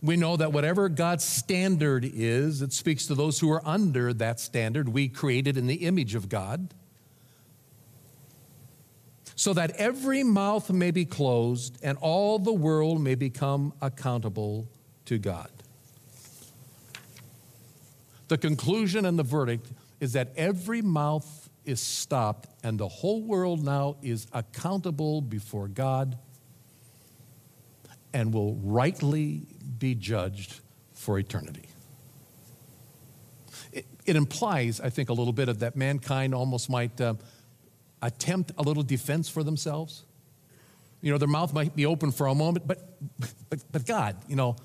we 0.02 0.16
know 0.16 0.36
that 0.36 0.52
whatever 0.52 0.88
God's 0.88 1.24
standard 1.24 2.04
is, 2.04 2.62
it 2.62 2.72
speaks 2.72 3.06
to 3.06 3.14
those 3.14 3.38
who 3.38 3.50
are 3.50 3.62
under 3.66 4.12
that 4.14 4.40
standard. 4.40 4.88
We 4.88 5.08
created 5.08 5.56
in 5.56 5.66
the 5.66 5.86
image 5.86 6.14
of 6.14 6.28
God. 6.28 6.74
So 9.36 9.54
that 9.54 9.70
every 9.76 10.22
mouth 10.22 10.70
may 10.70 10.90
be 10.90 11.06
closed 11.06 11.78
and 11.82 11.96
all 11.98 12.38
the 12.38 12.52
world 12.52 13.00
may 13.00 13.14
become 13.14 13.72
accountable 13.80 14.68
to 15.06 15.16
God. 15.16 15.50
The 18.28 18.36
conclusion 18.36 19.06
and 19.06 19.18
the 19.18 19.22
verdict 19.22 19.66
is 19.98 20.12
that 20.12 20.32
every 20.36 20.82
mouth 20.82 21.39
is 21.64 21.80
stopped 21.80 22.48
and 22.62 22.78
the 22.78 22.88
whole 22.88 23.22
world 23.22 23.64
now 23.64 23.96
is 24.02 24.26
accountable 24.32 25.20
before 25.20 25.68
God 25.68 26.18
and 28.12 28.32
will 28.32 28.54
rightly 28.56 29.42
be 29.78 29.94
judged 29.94 30.60
for 30.92 31.18
eternity. 31.18 31.68
It, 33.72 33.86
it, 34.04 34.16
implies, 34.16 34.80
I 34.80 34.90
think, 34.90 35.10
a 35.10 35.12
little 35.12 35.32
bit 35.32 35.48
of 35.48 35.60
that 35.60 35.76
mankind 35.76 36.34
almost 36.34 36.68
might 36.68 37.00
uh, 37.00 37.14
attempt 38.02 38.52
a 38.58 38.62
little 38.62 38.82
defense 38.82 39.28
for 39.28 39.44
themselves. 39.44 40.04
You 41.02 41.12
know, 41.12 41.18
their 41.18 41.28
mouth 41.28 41.52
might 41.52 41.76
be 41.76 41.86
open 41.86 42.10
for 42.10 42.26
a 42.26 42.34
moment, 42.34 42.66
but, 42.66 42.96
but, 43.48 43.60
but 43.70 43.86
God, 43.86 44.16
you 44.28 44.36
know, 44.36 44.56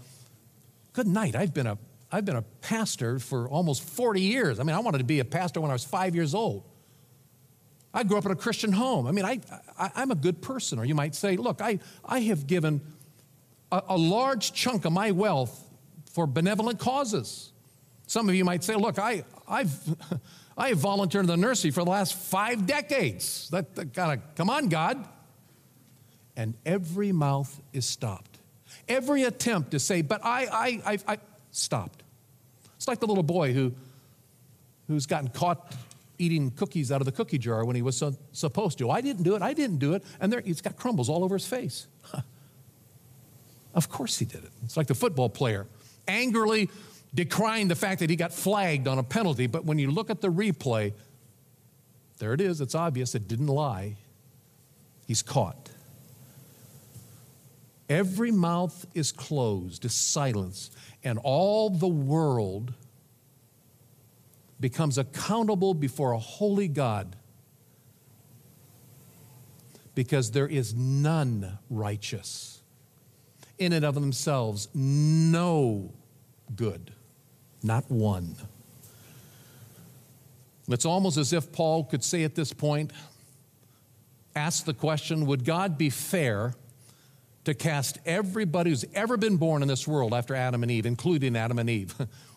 good 0.94 1.08
night. 1.08 1.36
I've 1.36 1.54
been, 1.54 1.68
a, 1.68 1.78
I've 2.12 2.26
been 2.26 2.36
a 2.36 2.42
pastor 2.62 3.20
for 3.20 3.48
almost 3.48 3.84
40 3.84 4.22
years. 4.22 4.60
I 4.60 4.64
mean, 4.64 4.76
I 4.76 4.80
wanted 4.80 4.98
to 4.98 5.04
be 5.04 5.20
a 5.20 5.26
pastor 5.26 5.62
when 5.62 5.70
I 5.70 5.74
was 5.74 5.86
five 5.86 6.16
years 6.16 6.34
old. 6.34 6.64
I 7.96 8.04
grew 8.04 8.18
up 8.18 8.26
in 8.26 8.32
a 8.32 8.36
Christian 8.36 8.74
home. 8.74 9.08
I 9.08 9.12
mean, 9.12 9.24
I, 9.24 9.40
I, 9.80 10.02
am 10.02 10.12
a 10.12 10.16
good 10.16 10.42
person. 10.42 10.78
Or 10.78 10.86
you 10.86 10.94
might 10.94 11.16
say, 11.16 11.38
look, 11.38 11.62
I, 11.62 11.80
I 12.04 12.20
have 12.20 12.46
given 12.46 12.82
a, 13.72 13.82
a 13.88 13.98
large 13.98 14.52
chunk 14.52 14.84
of 14.84 14.92
my 14.92 15.12
wealth 15.12 15.64
for 16.12 16.28
benevolent 16.28 16.78
causes. 16.78 17.54
Some 18.06 18.28
of 18.28 18.36
you 18.36 18.44
might 18.44 18.66
say, 18.66 18.76
look, 18.76 19.00
I, 19.00 19.24
I've, 19.48 19.74
I 20.58 20.70
have 20.70 20.78
volunteered 20.78 21.24
in 21.24 21.28
the 21.28 21.38
nursery 21.38 21.72
for 21.72 21.86
the 21.86 21.90
last 21.90 22.16
five 22.16 22.66
decades. 22.66 23.50
That, 23.52 23.74
that 23.76 23.98
of, 23.98 24.36
come 24.36 24.50
on, 24.50 24.68
God. 24.68 25.08
And 26.36 26.54
every 26.66 27.14
mouth 27.14 27.62
is 27.72 27.86
stopped. 27.86 28.40
Every 28.90 29.24
attempt 29.24 29.72
to 29.72 29.80
say, 29.80 30.02
but 30.02 30.20
I, 30.22 30.48
I, 30.52 30.82
I, 30.86 31.14
I 31.14 31.18
stopped. 31.52 32.04
It's 32.76 32.90
like 32.90 33.00
the 33.00 33.08
little 33.08 33.24
boy 33.24 33.54
who, 33.54 33.74
who's 34.88 35.06
gotten 35.06 35.30
caught 35.30 35.74
eating 36.18 36.52
cookies 36.52 36.92
out 36.92 37.02
of 37.02 37.06
the 37.06 37.12
cookie 37.12 37.38
jar 37.38 37.66
when 37.66 37.76
he 37.76 37.82
was 37.82 37.98
so, 37.98 38.16
supposed 38.32 38.78
to. 38.80 38.90
I 38.90 39.02
didn't 39.02 39.24
do 39.24 39.36
it. 39.36 39.42
I 39.42 39.54
didn't 39.54 39.78
do 39.78 39.94
it. 39.94 40.04
And 40.20 40.32
there, 40.32 40.42
he's 40.42 40.62
got 40.62 40.78
crumbles 40.78 41.10
all 41.10 41.24
over 41.24 41.36
his 41.36 41.46
face. 41.46 41.88
of 43.76 43.90
course 43.90 44.18
he 44.18 44.26
did 44.26 44.44
it. 44.44 44.52
It's 44.64 44.78
like 44.78 44.88
the 44.88 44.96
football 44.96 45.30
player 45.30 45.68
angrily 46.08 46.70
decrying 47.14 47.68
the 47.68 47.76
fact 47.76 48.00
that 48.02 48.10
he 48.10 48.16
got 48.16 48.34
flagged 48.34 48.88
on 48.88 49.00
a 49.00 49.04
penalty. 49.04 49.48
But 49.48 49.66
when 49.66 49.80
you 49.80 49.92
look 49.92 50.10
at 50.10 50.22
the 50.22 50.28
replay, 50.28 50.94
there 52.20 52.34
it 52.34 52.42
is. 52.42 52.62
It's 52.62 52.76
obvious. 52.76 53.16
It 53.16 53.28
didn't 53.28 53.48
lie. 53.48 53.96
He's 55.08 55.22
caught. 55.22 55.70
Every 57.88 58.32
mouth 58.32 58.86
is 58.96 59.12
closed, 59.12 59.86
is 59.86 59.94
silence, 59.94 60.72
and 61.04 61.20
all 61.24 61.70
the 61.70 61.88
world 61.88 62.74
becomes 64.60 64.98
accountable 64.98 65.74
before 65.74 66.12
a 66.12 66.20
holy 66.20 66.68
God 66.68 67.16
because 69.96 70.32
there 70.32 70.48
is 70.48 70.74
none 70.74 71.58
righteous 71.70 72.62
in 73.58 73.74
and 73.74 73.86
of 73.86 73.96
themselves, 73.96 74.68
no 74.74 75.94
good, 76.56 76.92
not 77.64 77.90
one. 77.90 78.36
It's 80.68 80.86
almost 80.86 81.18
as 81.18 81.32
if 81.32 81.52
Paul 81.52 81.86
could 81.86 82.04
say 82.04 82.24
at 82.24 82.36
this 82.36 82.52
point, 82.52 82.92
ask 84.36 84.66
the 84.66 84.74
question 84.74 85.26
would 85.26 85.46
God 85.46 85.78
be 85.78 85.90
fair 85.90 86.54
to 87.46 87.54
cast 87.54 88.00
everybody 88.06 88.72
who's 88.72 88.86
ever 88.94 89.16
been 89.18 89.38
born 89.38 89.62
in 89.62 89.68
this 89.68 89.88
world 89.88 90.14
after 90.14 90.36
Adam 90.36 90.64
and 90.64 90.72
Eve, 90.72 90.86
including 90.86 91.36
Adam 91.36 91.60
and 91.60 91.70
Eve? 91.70 91.96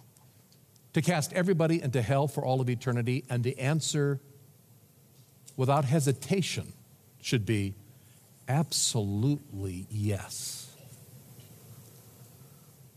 to 0.93 1.03
cast 1.03 1.33
everybody 1.33 1.83
into 1.83 2.03
hell 2.03 2.29
for 2.29 2.45
all 2.45 2.61
of 2.61 2.69
eternity? 2.69 3.25
And 3.29 3.45
the 3.45 3.59
answer, 3.59 4.21
without 5.57 5.85
hesitation, 5.85 6.73
should 7.21 7.45
be 7.45 7.75
absolutely 8.49 9.87
yes. 9.91 10.75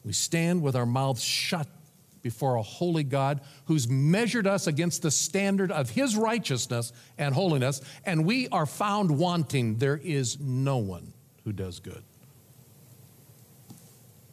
We 0.04 0.14
stand 0.14 0.62
with 0.64 0.76
our 0.76 0.86
mouths 0.86 1.24
shut 1.24 1.68
before 2.22 2.56
a 2.56 2.62
holy 2.62 3.04
God 3.04 3.42
who's 3.66 3.88
measured 3.88 4.48
us 4.48 4.68
against 4.68 5.02
the 5.02 5.12
standard 5.12 5.72
of 5.72 5.90
his 5.90 6.16
righteousness 6.16 6.94
and 7.18 7.34
holiness, 7.34 7.82
and 8.06 8.26
we 8.26 8.48
are 8.50 8.66
found 8.66 9.18
wanting. 9.18 9.78
There 9.78 9.98
is 9.98 10.40
no 10.40 10.78
one 10.78 11.14
who 11.44 11.52
does 11.52 11.80
good. 11.80 12.04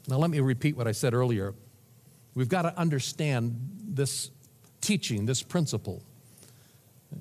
Now, 0.06 0.16
let 0.16 0.30
me 0.30 0.40
repeat 0.40 0.76
what 0.76 0.86
I 0.86 0.92
said 0.92 1.12
earlier. 1.12 1.54
We've 2.38 2.48
got 2.48 2.62
to 2.62 2.78
understand 2.78 3.58
this 3.84 4.30
teaching, 4.80 5.26
this 5.26 5.42
principle. 5.42 6.04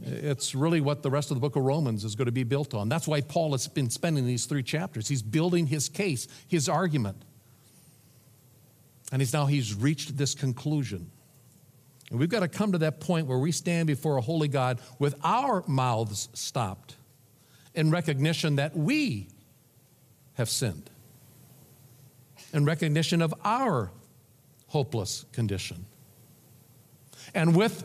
It's 0.03 0.53
really 0.53 0.79
what 0.79 1.01
the 1.01 1.09
rest 1.09 1.31
of 1.31 1.37
the 1.37 1.41
book 1.41 1.55
of 1.55 1.63
Romans 1.63 2.03
is 2.03 2.13
going 2.13 2.27
to 2.27 2.31
be 2.31 2.43
built 2.43 2.75
on. 2.75 2.87
That's 2.87 3.07
why 3.07 3.21
Paul 3.21 3.53
has 3.53 3.67
been 3.67 3.89
spending 3.89 4.27
these 4.27 4.45
three 4.45 4.61
chapters. 4.61 5.07
He's 5.07 5.23
building 5.23 5.65
his 5.65 5.89
case, 5.89 6.27
his 6.47 6.69
argument. 6.69 7.23
And 9.11 9.19
he's 9.19 9.33
now 9.33 9.47
he's 9.47 9.73
reached 9.73 10.17
this 10.17 10.35
conclusion. 10.35 11.09
And 12.11 12.19
we've 12.19 12.29
got 12.29 12.41
to 12.41 12.47
come 12.47 12.73
to 12.73 12.77
that 12.77 12.99
point 12.99 13.25
where 13.25 13.39
we 13.39 13.51
stand 13.51 13.87
before 13.87 14.17
a 14.17 14.21
holy 14.21 14.47
God 14.47 14.79
with 14.99 15.15
our 15.23 15.63
mouths 15.65 16.29
stopped 16.33 16.95
in 17.73 17.89
recognition 17.89 18.57
that 18.57 18.77
we 18.77 19.29
have 20.35 20.47
sinned, 20.47 20.91
in 22.53 22.65
recognition 22.65 23.23
of 23.23 23.33
our 23.43 23.89
hopeless 24.67 25.25
condition. 25.31 25.85
And 27.33 27.55
with 27.55 27.83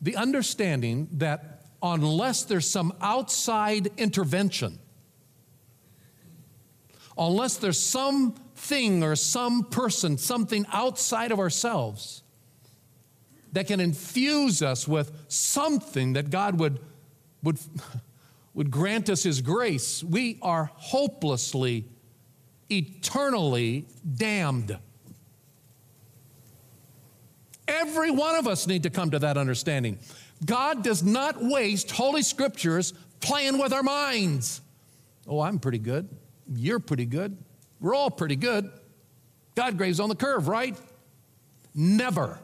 the 0.00 0.16
understanding 0.16 1.08
that 1.12 1.62
unless 1.82 2.44
there's 2.44 2.68
some 2.68 2.92
outside 3.00 3.88
intervention, 3.96 4.78
unless 7.16 7.56
there's 7.56 7.80
something 7.80 9.02
or 9.02 9.16
some 9.16 9.64
person, 9.64 10.18
something 10.18 10.66
outside 10.72 11.32
of 11.32 11.38
ourselves 11.38 12.22
that 13.52 13.66
can 13.66 13.80
infuse 13.80 14.62
us 14.62 14.86
with 14.86 15.12
something 15.28 16.12
that 16.12 16.30
God 16.30 16.58
would, 16.60 16.80
would, 17.42 17.58
would 18.54 18.70
grant 18.70 19.08
us 19.08 19.22
His 19.22 19.40
grace, 19.40 20.04
we 20.04 20.38
are 20.42 20.70
hopelessly, 20.74 21.86
eternally 22.70 23.86
damned. 24.16 24.78
Every 27.68 28.10
one 28.10 28.34
of 28.36 28.48
us 28.48 28.66
need 28.66 28.82
to 28.84 28.90
come 28.90 29.10
to 29.10 29.18
that 29.20 29.36
understanding. 29.36 29.98
God 30.44 30.82
does 30.82 31.02
not 31.02 31.36
waste 31.40 31.90
Holy 31.90 32.22
Scriptures 32.22 32.94
playing 33.20 33.58
with 33.58 33.72
our 33.72 33.82
minds. 33.82 34.62
Oh, 35.26 35.40
I'm 35.40 35.58
pretty 35.58 35.78
good. 35.78 36.08
You're 36.50 36.80
pretty 36.80 37.04
good. 37.04 37.36
We're 37.78 37.94
all 37.94 38.10
pretty 38.10 38.36
good. 38.36 38.70
God 39.54 39.76
graves 39.76 40.00
on 40.00 40.08
the 40.08 40.14
curve, 40.16 40.48
right? 40.48 40.76
Never. 41.74 42.38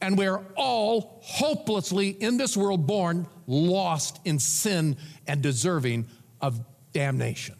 And 0.00 0.16
we're 0.16 0.40
all 0.54 1.18
hopelessly 1.22 2.10
in 2.10 2.36
this 2.36 2.56
world 2.56 2.86
born, 2.86 3.26
lost 3.46 4.20
in 4.24 4.38
sin 4.38 4.96
and 5.26 5.42
deserving 5.42 6.06
of 6.40 6.60
damnation. 6.92 7.56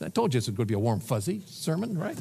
I 0.00 0.08
told 0.08 0.32
you 0.32 0.38
it's 0.38 0.46
going 0.46 0.56
to 0.56 0.64
be 0.64 0.74
a 0.74 0.78
warm, 0.78 1.00
fuzzy 1.00 1.42
sermon, 1.46 1.98
right? 1.98 2.18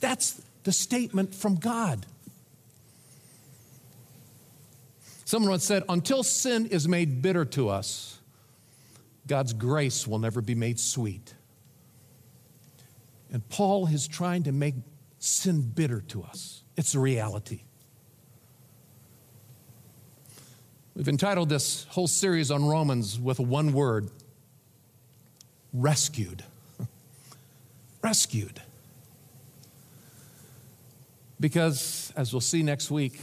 That's 0.00 0.42
the 0.64 0.72
statement 0.72 1.34
from 1.34 1.56
God. 1.56 2.06
Someone 5.24 5.50
once 5.50 5.64
said, 5.64 5.84
Until 5.88 6.22
sin 6.22 6.66
is 6.66 6.88
made 6.88 7.22
bitter 7.22 7.44
to 7.44 7.68
us, 7.68 8.18
God's 9.26 9.52
grace 9.52 10.06
will 10.06 10.18
never 10.18 10.40
be 10.40 10.56
made 10.56 10.80
sweet. 10.80 11.34
And 13.32 13.48
Paul 13.48 13.86
is 13.86 14.08
trying 14.08 14.42
to 14.44 14.52
make 14.52 14.74
sin 15.20 15.62
bitter 15.62 16.00
to 16.08 16.24
us. 16.24 16.64
It's 16.76 16.94
a 16.94 16.98
reality. 16.98 17.60
We've 20.96 21.08
entitled 21.08 21.48
this 21.48 21.84
whole 21.90 22.08
series 22.08 22.50
on 22.50 22.64
Romans 22.64 23.20
with 23.20 23.38
one 23.38 23.72
word 23.72 24.10
rescued. 25.72 26.42
rescued. 28.02 28.60
Because, 31.40 32.12
as 32.16 32.32
we'll 32.32 32.42
see 32.42 32.62
next 32.62 32.90
week, 32.90 33.18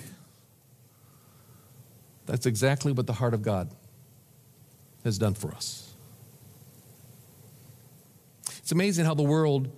that's 2.25 2.47
exactly 2.47 2.91
what 2.91 3.05
the 3.05 3.13
heart 3.13 3.35
of 3.35 3.43
God 3.43 3.69
has 5.03 5.17
done 5.17 5.35
for 5.35 5.51
us. 5.51 5.93
It's 8.57 8.71
amazing 8.71 9.05
how 9.05 9.13
the 9.13 9.23
world 9.23 9.71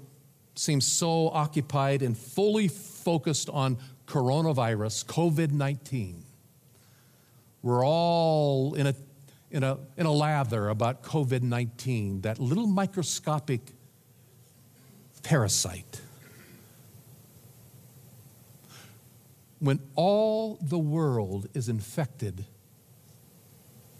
seems 0.55 0.87
so 0.87 1.29
occupied 1.29 2.01
and 2.01 2.17
fully 2.17 2.67
focused 2.67 3.49
on 3.49 3.77
coronavirus, 4.07 5.05
COVID 5.05 5.51
19. 5.51 6.23
We're 7.61 7.85
all 7.85 8.73
in 8.73 8.87
a, 8.87 8.95
in 9.51 9.63
a, 9.63 9.77
in 9.97 10.05
a 10.05 10.11
lather 10.11 10.69
about 10.69 11.03
COVID 11.03 11.41
19, 11.43 12.21
that 12.21 12.39
little 12.39 12.67
microscopic 12.67 13.61
parasite. 15.21 16.01
When 19.59 19.79
all 19.95 20.57
the 20.61 20.79
world 20.79 21.47
is 21.53 21.69
infected 21.69 22.45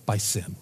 by 0.06 0.18
sin 0.18 0.56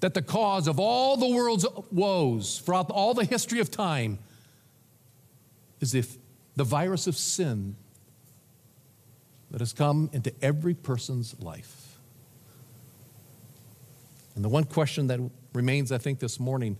that 0.00 0.14
the 0.14 0.22
cause 0.22 0.66
of 0.66 0.80
all 0.80 1.16
the 1.16 1.28
world's 1.28 1.66
woes 1.90 2.58
throughout 2.60 2.90
all 2.90 3.14
the 3.14 3.24
history 3.24 3.60
of 3.60 3.70
time 3.70 4.18
is 5.80 5.94
if 5.94 6.16
the 6.56 6.64
virus 6.64 7.06
of 7.06 7.16
sin 7.16 7.76
that 9.50 9.60
has 9.60 9.72
come 9.72 10.10
into 10.12 10.32
every 10.42 10.74
person's 10.74 11.38
life. 11.40 11.98
And 14.34 14.44
the 14.44 14.48
one 14.48 14.64
question 14.64 15.08
that 15.08 15.20
remains, 15.52 15.92
I 15.92 15.98
think, 15.98 16.18
this 16.18 16.38
morning 16.38 16.76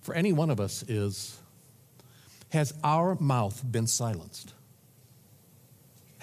for 0.00 0.14
any 0.14 0.32
one 0.32 0.50
of 0.50 0.58
us 0.58 0.82
is 0.88 1.38
Has 2.50 2.72
our 2.82 3.16
mouth 3.16 3.62
been 3.70 3.86
silenced? 3.86 4.54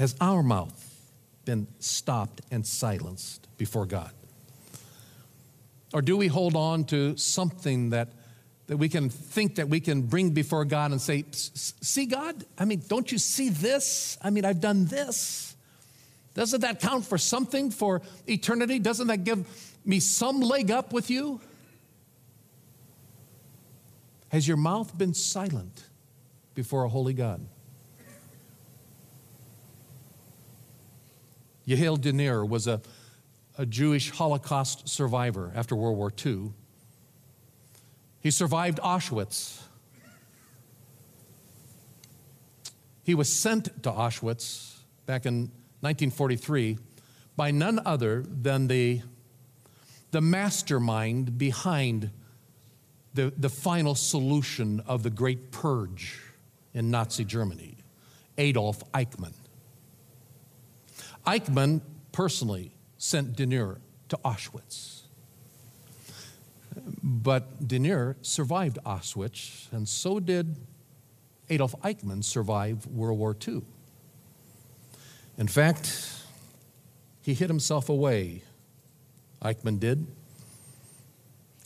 Has 0.02 0.16
our 0.20 0.42
mouth 0.42 1.00
been 1.46 1.68
stopped 1.78 2.42
and 2.50 2.66
silenced 2.66 3.48
before 3.60 3.86
God? 3.86 4.10
Or 5.94 6.02
do 6.02 6.18
we 6.18 6.26
hold 6.26 6.56
on 6.56 6.86
to 6.86 7.16
something 7.18 7.92
that, 7.92 8.08
that 8.66 8.78
we 8.78 8.90
can 8.90 9.12
think 9.12 9.58
that 9.58 9.70
we 9.70 9.80
can 9.80 10.02
bring 10.02 10.32
before 10.32 10.66
God 10.66 10.90
and 10.90 11.00
say, 11.00 11.24
See, 11.30 12.08
God, 12.08 12.44
I 12.58 12.66
mean, 12.66 12.82
don't 12.88 13.12
you 13.12 13.20
see 13.20 13.50
this? 13.50 14.18
I 14.24 14.32
mean, 14.32 14.44
I've 14.44 14.60
done 14.60 14.86
this. 14.86 15.56
Doesn't 16.34 16.62
that 16.62 16.80
count 16.80 17.06
for 17.06 17.20
something 17.20 17.70
for 17.70 18.02
eternity? 18.26 18.80
Doesn't 18.80 19.06
that 19.06 19.24
give 19.24 19.46
me 19.86 20.00
some 20.00 20.40
leg 20.42 20.72
up 20.72 20.94
with 20.94 21.12
you? 21.12 21.40
Has 24.30 24.48
your 24.48 24.58
mouth 24.58 24.98
been 24.98 25.14
silent 25.14 25.84
before 26.56 26.86
a 26.86 26.90
holy 26.90 27.14
God? 27.14 27.46
Yehiel 31.67 31.97
Dinur 31.97 32.47
was 32.47 32.67
a 32.67 32.82
a 33.58 33.65
Jewish 33.65 34.12
Holocaust 34.12 34.88
survivor 34.88 35.52
after 35.56 35.76
World 35.76 35.97
War 35.97 36.12
II. 36.26 36.52
He 38.19 38.32
survived 38.32 38.80
Auschwitz. 38.80 39.62
He 43.04 43.15
was 43.15 43.32
sent 43.32 43.84
to 43.84 43.91
Auschwitz 43.91 44.78
back 45.06 45.26
in 45.26 45.52
1943 45.82 46.78
by 47.36 47.52
none 47.52 47.80
other 47.86 48.24
than 48.24 48.67
the, 48.67 49.02
the 50.12 50.21
mastermind 50.21 51.38
behind 51.38 52.12
the, 53.13 53.34
the 53.36 53.50
final 53.50 53.95
solution 53.95 54.80
of 54.82 55.04
the 55.04 55.10
Great 55.10 55.52
Purge 55.52 56.19
in 56.74 56.91
Nazi 56.91 57.26
Germany, 57.26 57.76
Adolf 58.38 58.84
Eichmann. 58.93 59.34
Eichmann 61.26 61.82
personally 62.12 62.72
sent 62.98 63.36
Dinur 63.36 63.78
to 64.10 64.18
Auschwitz. 64.26 65.02
But 67.04 67.68
Dinur 67.68 68.16
survived 68.22 68.80
Auschwitz, 68.86 69.72
and 69.72 69.88
so 69.88 70.20
did 70.20 70.56
Adolf 71.50 71.76
Eichmann 71.82 72.24
survive 72.24 72.88
World 72.88 73.20
War 73.20 73.36
II. 73.48 73.62
In 75.38 75.48
fact, 75.48 76.22
he 77.22 77.34
hid 77.34 77.50
himself 77.50 77.90
away. 77.90 78.44
Eichmann 79.42 79.80
did. 79.80 80.08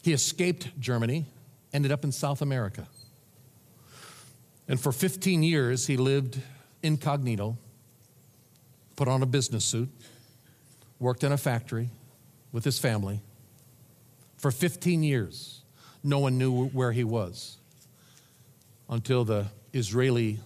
He 0.02 0.13
escaped 0.13 0.80
Germany, 0.80 1.26
ended 1.74 1.91
up 1.91 2.04
in 2.04 2.12
South 2.12 2.41
America. 2.41 2.88
And 4.68 4.80
for 4.80 4.91
15 4.91 5.44
years, 5.44 5.88
he 5.88 5.98
lived 5.98 6.39
incognito, 6.82 7.58
put 8.95 9.08
on 9.08 9.21
a 9.21 9.25
business 9.25 9.65
suit, 9.65 9.89
worked 10.99 11.23
in 11.23 11.31
a 11.31 11.38
factory 11.38 11.89
with 12.51 12.63
his 12.63 12.79
family 12.79 13.21
for 14.38 14.51
15 14.51 15.03
years. 15.03 15.62
No 16.03 16.19
one 16.19 16.38
knew 16.38 16.67
where 16.67 16.91
he 16.91 17.03
was 17.03 17.58
until 18.89 19.25
the 19.25 19.47
Israeli 19.73 20.39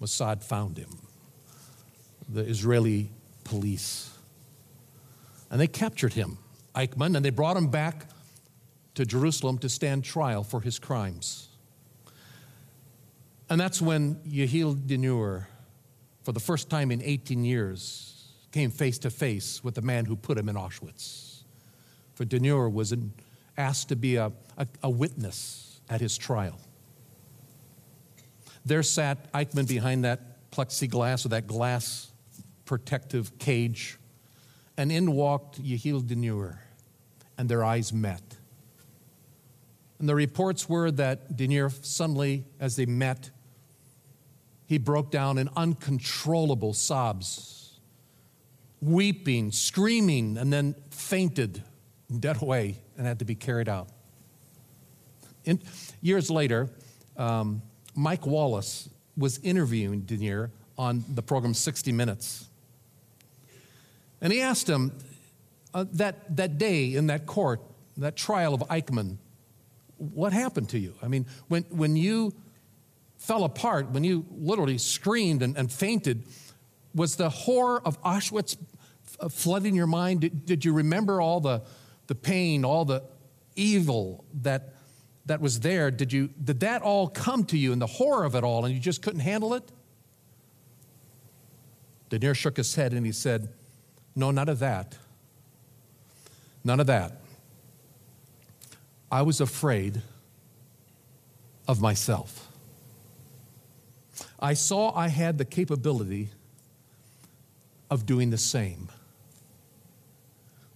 Mossad 0.00 0.42
found 0.42 0.78
him, 0.78 0.98
the 2.28 2.42
Israeli 2.42 3.10
police. 3.44 4.10
And 5.50 5.60
they 5.60 5.66
captured 5.66 6.14
him, 6.14 6.38
Eichmann, 6.74 7.16
and 7.16 7.24
they 7.24 7.30
brought 7.30 7.56
him 7.56 7.68
back 7.68 8.06
to 8.94 9.04
Jerusalem 9.04 9.58
to 9.58 9.68
stand 9.68 10.04
trial 10.04 10.42
for 10.42 10.60
his 10.60 10.78
crimes. 10.78 11.48
And 13.48 13.60
that's 13.60 13.80
when 13.80 14.16
Yehiel 14.26 14.74
Dinur, 14.74 15.46
for 16.26 16.32
the 16.32 16.40
first 16.40 16.68
time 16.68 16.90
in 16.90 17.00
18 17.02 17.44
years, 17.44 18.32
came 18.50 18.72
face 18.72 18.98
to 18.98 19.10
face 19.10 19.62
with 19.62 19.76
the 19.76 19.80
man 19.80 20.04
who 20.04 20.16
put 20.16 20.36
him 20.36 20.48
in 20.48 20.56
Auschwitz. 20.56 21.44
For 22.14 22.24
Dinur 22.24 22.68
was 22.68 22.92
asked 23.56 23.90
to 23.90 23.94
be 23.94 24.16
a, 24.16 24.32
a, 24.58 24.66
a 24.82 24.90
witness 24.90 25.80
at 25.88 26.00
his 26.00 26.18
trial. 26.18 26.58
There 28.64 28.82
sat 28.82 29.32
Eichmann 29.34 29.68
behind 29.68 30.02
that 30.02 30.50
plexiglass 30.50 31.24
or 31.24 31.28
that 31.28 31.46
glass 31.46 32.10
protective 32.64 33.38
cage, 33.38 33.96
and 34.76 34.90
in 34.90 35.12
walked 35.12 35.62
Yehiel 35.62 36.02
Dinur, 36.02 36.58
and 37.38 37.48
their 37.48 37.62
eyes 37.62 37.92
met. 37.92 38.34
And 40.00 40.08
the 40.08 40.16
reports 40.16 40.68
were 40.68 40.90
that 40.90 41.36
Dinur 41.36 41.70
suddenly, 41.84 42.46
as 42.58 42.74
they 42.74 42.86
met, 42.86 43.30
he 44.66 44.78
broke 44.78 45.10
down 45.10 45.38
in 45.38 45.48
uncontrollable 45.56 46.72
sobs 46.72 47.56
weeping, 48.80 49.50
screaming, 49.52 50.36
and 50.36 50.52
then 50.52 50.74
fainted 50.90 51.62
dead 52.20 52.40
away 52.40 52.78
and 52.96 53.06
had 53.06 53.18
to 53.18 53.24
be 53.24 53.34
carried 53.34 53.68
out. 53.68 53.88
In, 55.44 55.60
years 56.00 56.30
later, 56.30 56.68
um, 57.16 57.62
Mike 57.94 58.26
Wallace 58.26 58.88
was 59.16 59.38
interviewing 59.38 60.02
Dinur 60.02 60.50
on 60.76 61.04
the 61.08 61.22
program 61.22 61.54
60 61.54 61.92
Minutes. 61.92 62.48
And 64.20 64.32
he 64.32 64.40
asked 64.40 64.68
him 64.68 64.92
uh, 65.72 65.84
that, 65.92 66.36
that 66.36 66.58
day 66.58 66.94
in 66.94 67.06
that 67.08 67.26
court, 67.26 67.60
that 67.96 68.16
trial 68.16 68.54
of 68.54 68.60
Eichmann, 68.62 69.16
what 69.98 70.32
happened 70.32 70.68
to 70.70 70.78
you? 70.78 70.94
I 71.02 71.08
mean, 71.08 71.26
when, 71.48 71.62
when 71.70 71.96
you 71.96 72.34
fell 73.18 73.44
apart, 73.44 73.90
when 73.90 74.04
you 74.04 74.26
literally 74.30 74.78
screamed 74.78 75.42
and, 75.42 75.56
and 75.56 75.70
fainted, 75.70 76.24
was 76.94 77.16
the 77.16 77.28
horror 77.28 77.80
of 77.84 78.00
Auschwitz 78.02 78.56
uh, 79.20 79.28
flooding 79.28 79.74
your 79.74 79.86
mind? 79.86 80.20
Did, 80.20 80.46
did 80.46 80.64
you 80.64 80.72
remember 80.72 81.20
all 81.20 81.40
the, 81.40 81.62
the 82.06 82.14
pain, 82.14 82.64
all 82.64 82.84
the 82.84 83.02
evil 83.54 84.24
that, 84.42 84.74
that 85.26 85.40
was 85.40 85.60
there? 85.60 85.90
Did, 85.90 86.12
you, 86.12 86.30
did 86.42 86.60
that 86.60 86.82
all 86.82 87.08
come 87.08 87.44
to 87.46 87.58
you 87.58 87.72
and 87.72 87.80
the 87.80 87.86
horror 87.86 88.24
of 88.24 88.34
it 88.34 88.44
all 88.44 88.64
and 88.64 88.74
you 88.74 88.80
just 88.80 89.02
couldn't 89.02 89.20
handle 89.20 89.54
it? 89.54 89.64
Dinur 92.10 92.34
shook 92.34 92.56
his 92.56 92.74
head 92.74 92.92
and 92.92 93.04
he 93.04 93.12
said, 93.12 93.48
No, 94.14 94.30
none 94.30 94.48
of 94.48 94.60
that. 94.60 94.96
None 96.64 96.80
of 96.80 96.86
that. 96.86 97.20
I 99.10 99.22
was 99.22 99.40
afraid 99.40 100.02
of 101.68 101.80
myself. 101.80 102.45
I 104.38 104.54
saw 104.54 104.94
I 104.94 105.08
had 105.08 105.38
the 105.38 105.44
capability 105.44 106.30
of 107.90 108.06
doing 108.06 108.30
the 108.30 108.38
same. 108.38 108.88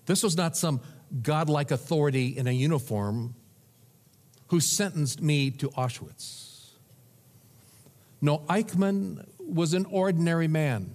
This 0.07 0.23
was 0.23 0.37
not 0.37 0.57
some 0.57 0.81
godlike 1.23 1.71
authority 1.71 2.37
in 2.37 2.47
a 2.47 2.53
uniform 2.53 3.35
who 4.49 4.61
sentenced 4.61 5.21
me 5.21 5.51
to 5.51 5.69
Auschwitz. 5.71 6.71
No, 8.21 8.39
Eichmann 8.49 9.27
was 9.39 9.75
an 9.75 9.87
ordinary 9.87 10.49
man 10.49 10.95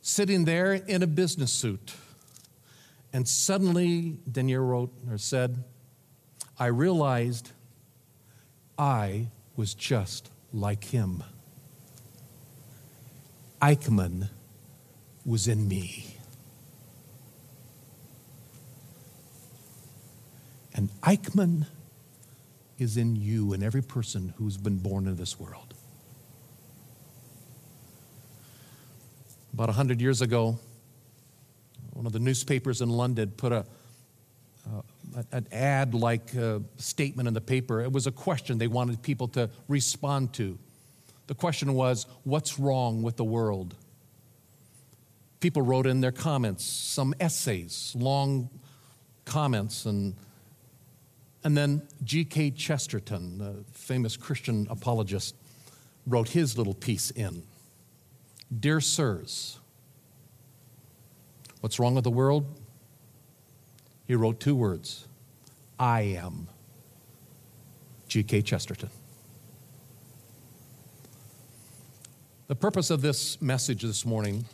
sitting 0.00 0.44
there 0.44 0.74
in 0.74 1.02
a 1.02 1.06
business 1.06 1.52
suit. 1.52 1.94
And 3.12 3.26
suddenly, 3.26 4.18
Dinur 4.30 4.66
wrote 4.66 4.92
or 5.10 5.18
said, 5.18 5.64
I 6.58 6.66
realized 6.66 7.50
I 8.78 9.28
was 9.56 9.74
just 9.74 10.30
like 10.52 10.84
him. 10.84 11.22
Eichmann 13.60 14.28
was 15.24 15.46
in 15.46 15.68
me. 15.68 16.16
And 20.74 20.88
Eichmann 21.02 21.66
is 22.78 22.96
in 22.96 23.16
you 23.16 23.52
and 23.52 23.62
every 23.62 23.82
person 23.82 24.32
who's 24.38 24.56
been 24.56 24.78
born 24.78 25.06
in 25.06 25.16
this 25.16 25.38
world. 25.38 25.74
About 29.52 29.68
100 29.68 30.00
years 30.00 30.22
ago, 30.22 30.58
one 31.92 32.06
of 32.06 32.12
the 32.12 32.18
newspapers 32.18 32.80
in 32.80 32.88
London 32.88 33.30
put 33.36 33.52
a, 33.52 33.66
uh, 34.66 35.22
an 35.32 35.46
ad 35.52 35.92
like 35.92 36.30
statement 36.78 37.28
in 37.28 37.34
the 37.34 37.40
paper. 37.42 37.82
It 37.82 37.92
was 37.92 38.06
a 38.06 38.12
question 38.12 38.56
they 38.56 38.68
wanted 38.68 39.02
people 39.02 39.28
to 39.28 39.50
respond 39.68 40.32
to. 40.34 40.58
The 41.30 41.36
question 41.36 41.74
was, 41.74 42.08
What's 42.24 42.58
wrong 42.58 43.02
with 43.02 43.16
the 43.16 43.22
world? 43.22 43.76
People 45.38 45.62
wrote 45.62 45.86
in 45.86 46.00
their 46.00 46.10
comments, 46.10 46.64
some 46.64 47.14
essays, 47.20 47.94
long 47.96 48.50
comments, 49.24 49.86
and, 49.86 50.16
and 51.44 51.56
then 51.56 51.82
G.K. 52.02 52.50
Chesterton, 52.50 53.38
the 53.38 53.64
famous 53.70 54.16
Christian 54.16 54.66
apologist, 54.70 55.36
wrote 56.04 56.30
his 56.30 56.58
little 56.58 56.74
piece 56.74 57.12
in. 57.12 57.44
Dear 58.58 58.80
Sirs, 58.80 59.60
what's 61.60 61.78
wrong 61.78 61.94
with 61.94 62.02
the 62.02 62.10
world? 62.10 62.60
He 64.08 64.16
wrote 64.16 64.40
two 64.40 64.56
words 64.56 65.06
I 65.78 66.00
am. 66.00 66.48
G.K. 68.08 68.42
Chesterton. 68.42 68.90
The 72.50 72.56
purpose 72.56 72.90
of 72.90 73.00
this 73.00 73.40
message 73.40 73.82
this 73.82 74.04
morning, 74.04 74.44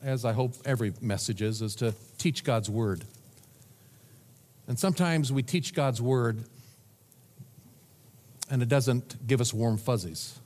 as 0.00 0.24
I 0.24 0.32
hope 0.32 0.54
every 0.64 0.92
message 1.00 1.42
is, 1.42 1.60
is 1.60 1.74
to 1.74 1.92
teach 2.16 2.44
God's 2.44 2.70
Word. 2.70 3.02
And 4.68 4.78
sometimes 4.78 5.32
we 5.32 5.42
teach 5.42 5.74
God's 5.74 6.00
Word 6.00 6.44
and 8.48 8.62
it 8.62 8.68
doesn't 8.68 9.26
give 9.26 9.40
us 9.40 9.52
warm 9.52 9.76
fuzzies. 9.76 10.38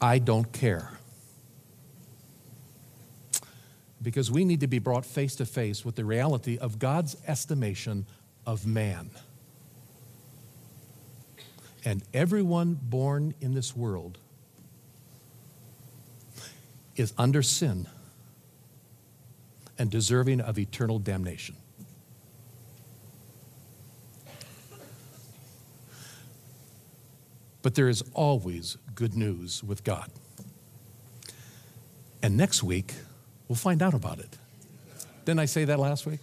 I 0.00 0.18
don't 0.18 0.50
care. 0.50 0.92
Because 4.00 4.30
we 4.30 4.46
need 4.46 4.60
to 4.60 4.66
be 4.66 4.78
brought 4.78 5.04
face 5.04 5.36
to 5.36 5.44
face 5.44 5.84
with 5.84 5.96
the 5.96 6.06
reality 6.06 6.56
of 6.56 6.78
God's 6.78 7.18
estimation 7.26 8.06
of 8.46 8.66
man. 8.66 9.10
And 11.84 12.02
everyone 12.12 12.78
born 12.80 13.34
in 13.40 13.54
this 13.54 13.74
world 13.74 14.18
is 16.96 17.14
under 17.16 17.42
sin 17.42 17.86
and 19.78 19.90
deserving 19.90 20.40
of 20.40 20.58
eternal 20.58 20.98
damnation. 20.98 21.56
But 27.62 27.74
there 27.74 27.88
is 27.88 28.02
always 28.14 28.76
good 28.94 29.14
news 29.14 29.62
with 29.64 29.84
God. 29.84 30.10
And 32.22 32.36
next 32.36 32.62
week, 32.62 32.94
we'll 33.48 33.56
find 33.56 33.82
out 33.82 33.94
about 33.94 34.18
it. 34.18 34.36
Didn't 35.24 35.40
I 35.40 35.46
say 35.46 35.64
that 35.64 35.78
last 35.78 36.06
week? 36.06 36.20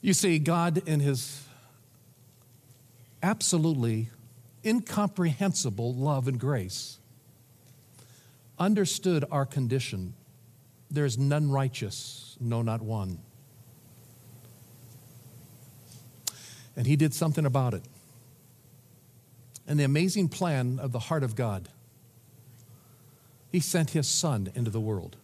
You 0.00 0.12
see, 0.12 0.38
God, 0.38 0.86
in 0.86 1.00
His 1.00 1.45
absolutely 3.26 4.08
incomprehensible 4.64 5.92
love 5.92 6.28
and 6.28 6.38
grace, 6.38 6.98
understood 8.56 9.24
our 9.32 9.44
condition. 9.44 10.14
There's 10.92 11.18
none 11.18 11.50
righteous, 11.50 12.36
no, 12.40 12.62
not 12.62 12.82
one. 12.82 13.18
And 16.76 16.86
He 16.86 16.94
did 16.94 17.12
something 17.12 17.44
about 17.44 17.74
it 17.74 17.82
and 19.66 19.80
the 19.80 19.84
amazing 19.84 20.28
plan 20.28 20.78
of 20.78 20.92
the 20.92 21.00
heart 21.00 21.24
of 21.24 21.34
God. 21.34 21.68
He 23.50 23.58
sent 23.58 23.90
his 23.90 24.06
son 24.06 24.52
into 24.54 24.70
the 24.70 24.80
world. 24.80 25.16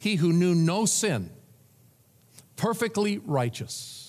He 0.00 0.16
who 0.16 0.32
knew 0.32 0.54
no 0.54 0.86
sin, 0.86 1.30
perfectly 2.56 3.18
righteous, 3.18 4.05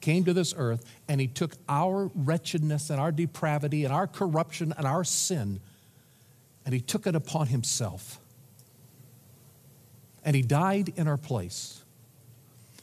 came 0.00 0.24
to 0.24 0.32
this 0.32 0.54
earth 0.56 0.84
and 1.08 1.20
he 1.20 1.26
took 1.26 1.54
our 1.68 2.10
wretchedness 2.14 2.90
and 2.90 3.00
our 3.00 3.12
depravity 3.12 3.84
and 3.84 3.92
our 3.92 4.06
corruption 4.06 4.72
and 4.76 4.86
our 4.86 5.04
sin 5.04 5.60
and 6.68 6.74
he 6.74 6.82
took 6.82 7.06
it 7.06 7.14
upon 7.14 7.46
himself. 7.46 8.20
And 10.22 10.36
he 10.36 10.42
died 10.42 10.92
in 10.96 11.08
our 11.08 11.16
place. 11.16 11.82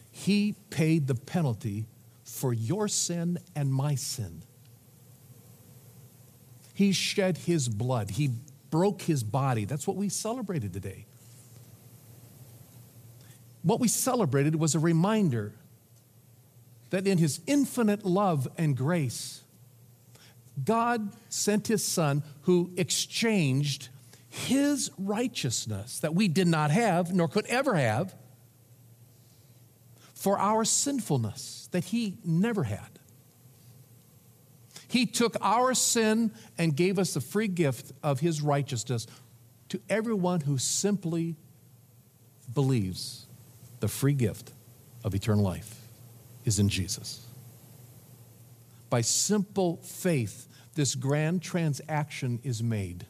He 0.10 0.56
paid 0.72 1.06
the 1.06 1.14
penalty 1.14 1.86
for 2.24 2.52
your 2.52 2.88
sin 2.88 3.38
and 3.56 3.72
my 3.72 3.94
sin. 3.94 4.42
He 6.74 6.94
shed 6.94 7.38
his 7.38 7.70
blood, 7.70 8.10
he 8.10 8.32
broke 8.72 9.04
his 9.04 9.24
body. 9.24 9.66
That's 9.66 9.86
what 9.86 9.98
we 9.98 10.10
celebrated 10.10 10.74
today. 10.74 11.06
What 13.62 13.80
we 13.80 13.88
celebrated 13.88 14.56
was 14.56 14.74
a 14.74 14.80
reminder 14.80 15.54
that 16.90 17.08
in 17.08 17.18
his 17.18 17.42
infinite 17.48 18.06
love 18.06 18.48
and 18.58 18.76
grace, 18.76 19.42
God 20.64 21.12
sent 21.30 21.68
his 21.68 21.84
son 21.84 22.24
who 22.44 22.72
exchanged 22.78 23.90
his 24.30 24.92
righteousness 24.98 26.00
that 26.00 26.14
we 26.14 26.28
did 26.28 26.48
not 26.48 26.72
have 26.72 27.14
nor 27.14 27.28
could 27.28 27.46
ever 27.48 27.76
have 27.76 28.14
for 30.14 30.38
our 30.38 30.66
sinfulness 30.66 31.70
that 31.72 31.86
he 31.86 32.18
never 32.24 32.64
had. 32.64 32.96
He 34.88 35.06
took 35.06 35.36
our 35.42 35.74
sin 35.74 36.32
and 36.58 36.74
gave 36.74 37.00
us 37.00 37.16
the 37.16 37.20
free 37.20 37.50
gift 37.50 37.92
of 38.02 38.22
His 38.22 38.42
righteousness 38.42 39.08
to 39.68 39.82
everyone 39.90 40.40
who 40.40 40.58
simply 40.58 41.36
believes 42.54 43.26
the 43.82 43.90
free 43.90 44.14
gift 44.14 44.54
of 45.04 45.14
eternal 45.14 45.44
life 45.44 45.75
is 46.46 46.60
in 46.60 46.70
Jesus. 46.70 47.26
By 48.90 49.02
simple 49.02 49.78
faith, 49.78 50.48
this 50.76 50.96
grand 50.96 51.42
transaction 51.42 52.40
is 52.44 52.64
made. 52.64 53.06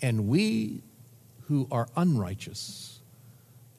And 0.00 0.28
we 0.28 0.82
who 1.46 1.66
are 1.72 1.88
unrighteous, 1.96 3.00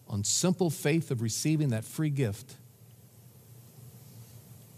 on 0.08 0.24
simple 0.24 0.72
faith 0.72 1.12
of 1.12 1.22
receiving 1.22 1.70
that 1.70 1.86
free 1.86 2.10
gift, 2.10 2.56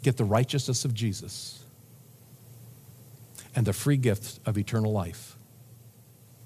get 0.04 0.18
the 0.18 0.26
righteousness 0.26 0.84
of 0.84 0.94
Jesus 0.94 1.64
and 3.56 3.66
the 3.66 3.74
free 3.74 3.98
gift 3.98 4.40
of 4.46 4.58
eternal 4.58 4.92
life. 4.92 5.38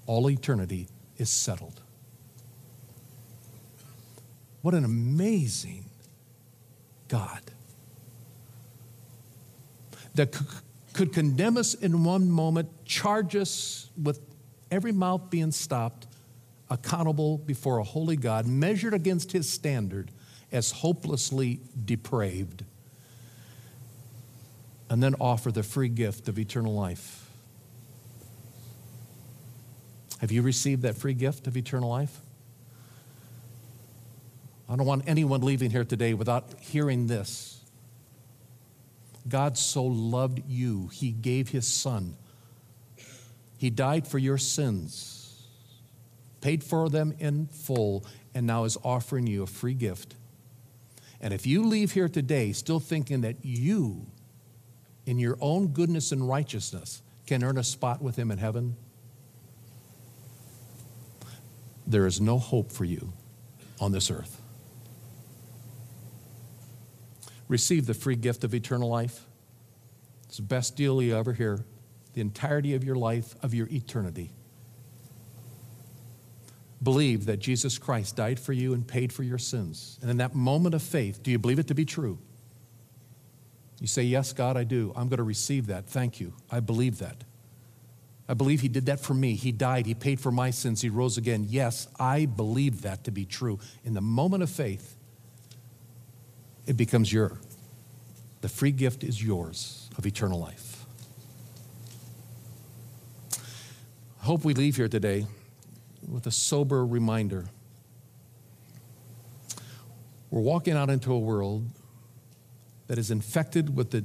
All 0.06 0.30
eternity 0.30 0.88
is 1.16 1.30
settled. 1.30 1.80
What 4.62 4.74
an 4.74 4.84
amazing 4.84 5.84
God 7.08 7.40
that 10.14 10.36
could 10.92 11.12
condemn 11.12 11.56
us 11.56 11.74
in 11.74 12.04
one 12.04 12.30
moment, 12.30 12.68
charge 12.86 13.36
us 13.36 13.90
with 14.02 14.20
every 14.70 14.92
mouth 14.92 15.30
being 15.30 15.52
stopped, 15.52 16.06
accountable 16.70 17.38
before 17.38 17.78
a 17.78 17.84
holy 17.84 18.16
God, 18.16 18.46
measured 18.46 18.94
against 18.94 19.32
his 19.32 19.48
standard 19.48 20.10
as 20.50 20.70
hopelessly 20.70 21.60
depraved 21.84 22.64
and 24.88 25.02
then 25.02 25.14
offer 25.20 25.50
the 25.52 25.62
free 25.62 25.88
gift 25.88 26.28
of 26.28 26.38
eternal 26.38 26.74
life. 26.74 27.28
Have 30.20 30.32
you 30.32 30.42
received 30.42 30.82
that 30.82 30.96
free 30.96 31.14
gift 31.14 31.46
of 31.46 31.56
eternal 31.56 31.90
life? 31.90 32.20
I 34.68 34.76
don't 34.76 34.86
want 34.86 35.04
anyone 35.06 35.42
leaving 35.42 35.70
here 35.70 35.84
today 35.84 36.12
without 36.14 36.54
hearing 36.60 37.06
this. 37.06 37.60
God 39.28 39.56
so 39.58 39.84
loved 39.84 40.42
you, 40.48 40.88
He 40.92 41.10
gave 41.12 41.50
His 41.50 41.66
Son. 41.66 42.16
He 43.58 43.70
died 43.70 44.06
for 44.06 44.18
your 44.18 44.38
sins. 44.38 45.12
paid 46.40 46.62
for 46.62 46.88
them 46.88 47.12
in 47.18 47.46
full, 47.48 48.04
and 48.34 48.46
now 48.46 48.64
is 48.64 48.76
offering 48.84 49.26
you 49.26 49.42
a 49.42 49.46
free 49.46 49.74
gift. 49.74 50.14
And 51.20 51.34
if 51.34 51.44
you 51.46 51.64
leave 51.66 51.92
here 51.92 52.08
today 52.08 52.52
still 52.52 52.78
thinking 52.78 53.22
that 53.22 53.44
you, 53.44 54.06
in 55.06 55.18
your 55.18 55.38
own 55.40 55.68
goodness 55.68 56.12
and 56.12 56.28
righteousness, 56.28 57.02
can 57.26 57.42
earn 57.42 57.58
a 57.58 57.64
spot 57.64 58.00
with 58.00 58.16
Him 58.16 58.30
in 58.30 58.38
heaven, 58.38 58.76
there 61.86 62.06
is 62.06 62.20
no 62.20 62.38
hope 62.38 62.70
for 62.70 62.84
you 62.84 63.12
on 63.80 63.90
this 63.90 64.10
earth. 64.10 64.35
Receive 67.48 67.86
the 67.86 67.94
free 67.94 68.16
gift 68.16 68.44
of 68.44 68.54
eternal 68.54 68.88
life. 68.88 69.24
It's 70.26 70.38
the 70.38 70.42
best 70.42 70.76
deal 70.76 71.00
you 71.00 71.16
ever 71.16 71.32
hear. 71.32 71.64
The 72.14 72.20
entirety 72.20 72.74
of 72.74 72.82
your 72.82 72.96
life, 72.96 73.34
of 73.42 73.54
your 73.54 73.68
eternity. 73.70 74.32
Believe 76.82 77.26
that 77.26 77.38
Jesus 77.38 77.78
Christ 77.78 78.16
died 78.16 78.38
for 78.38 78.52
you 78.52 78.74
and 78.74 78.86
paid 78.86 79.12
for 79.12 79.22
your 79.22 79.38
sins. 79.38 79.98
And 80.02 80.10
in 80.10 80.18
that 80.18 80.34
moment 80.34 80.74
of 80.74 80.82
faith, 80.82 81.22
do 81.22 81.30
you 81.30 81.38
believe 81.38 81.58
it 81.58 81.68
to 81.68 81.74
be 81.74 81.84
true? 81.84 82.18
You 83.80 83.86
say, 83.86 84.02
Yes, 84.02 84.32
God, 84.32 84.56
I 84.56 84.64
do. 84.64 84.92
I'm 84.96 85.08
going 85.08 85.18
to 85.18 85.22
receive 85.22 85.66
that. 85.66 85.86
Thank 85.86 86.20
you. 86.20 86.34
I 86.50 86.60
believe 86.60 86.98
that. 86.98 87.24
I 88.28 88.34
believe 88.34 88.60
He 88.60 88.68
did 88.68 88.86
that 88.86 89.00
for 89.00 89.14
me. 89.14 89.34
He 89.34 89.52
died. 89.52 89.86
He 89.86 89.94
paid 89.94 90.20
for 90.20 90.32
my 90.32 90.50
sins. 90.50 90.82
He 90.82 90.88
rose 90.88 91.16
again. 91.16 91.46
Yes, 91.48 91.88
I 91.98 92.26
believe 92.26 92.82
that 92.82 93.04
to 93.04 93.10
be 93.10 93.24
true. 93.24 93.58
In 93.84 93.94
the 93.94 94.00
moment 94.00 94.42
of 94.42 94.50
faith, 94.50 94.95
it 96.66 96.76
becomes 96.76 97.12
your. 97.12 97.38
The 98.40 98.48
free 98.48 98.72
gift 98.72 99.04
is 99.04 99.22
yours 99.22 99.88
of 99.96 100.06
eternal 100.06 100.38
life. 100.38 100.84
I 104.22 104.24
hope 104.24 104.44
we 104.44 104.54
leave 104.54 104.76
here 104.76 104.88
today 104.88 105.26
with 106.08 106.26
a 106.26 106.30
sober 106.30 106.84
reminder. 106.84 107.46
We're 110.30 110.40
walking 110.40 110.74
out 110.74 110.90
into 110.90 111.12
a 111.12 111.18
world 111.18 111.68
that 112.88 112.98
is 112.98 113.10
infected 113.10 113.76
with 113.76 113.90
the 113.90 114.04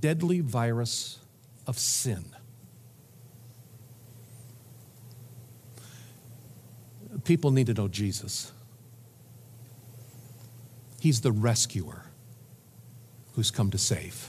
deadly 0.00 0.40
virus 0.40 1.18
of 1.66 1.78
sin. 1.78 2.24
People 7.24 7.50
need 7.50 7.66
to 7.66 7.74
know 7.74 7.88
Jesus. 7.88 8.52
He's 11.06 11.20
the 11.20 11.30
rescuer 11.30 12.02
who's 13.36 13.52
come 13.52 13.70
to 13.70 13.78
save. 13.78 14.28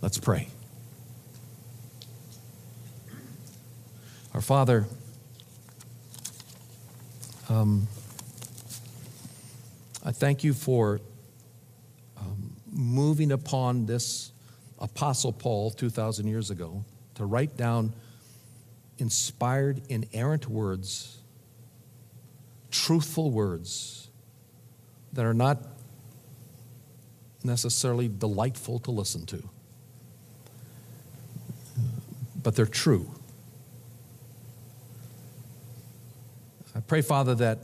Let's 0.00 0.18
pray. 0.18 0.46
Our 4.32 4.40
Father, 4.40 4.86
um, 7.48 7.88
I 10.04 10.12
thank 10.12 10.44
you 10.44 10.54
for 10.54 11.00
um, 12.16 12.52
moving 12.70 13.32
upon 13.32 13.86
this 13.86 14.30
Apostle 14.78 15.32
Paul 15.32 15.72
2,000 15.72 16.28
years 16.28 16.50
ago 16.50 16.84
to 17.16 17.24
write 17.24 17.56
down 17.56 17.94
inspired, 18.98 19.82
inerrant 19.88 20.48
words, 20.48 21.18
truthful 22.70 23.32
words 23.32 24.06
that 25.12 25.24
are 25.24 25.34
not 25.34 25.58
necessarily 27.42 28.08
delightful 28.08 28.78
to 28.80 28.90
listen 28.90 29.26
to, 29.26 29.42
but 32.42 32.54
they're 32.54 32.66
true. 32.66 33.10
I 36.74 36.80
pray, 36.80 37.02
Father, 37.02 37.34
that 37.36 37.58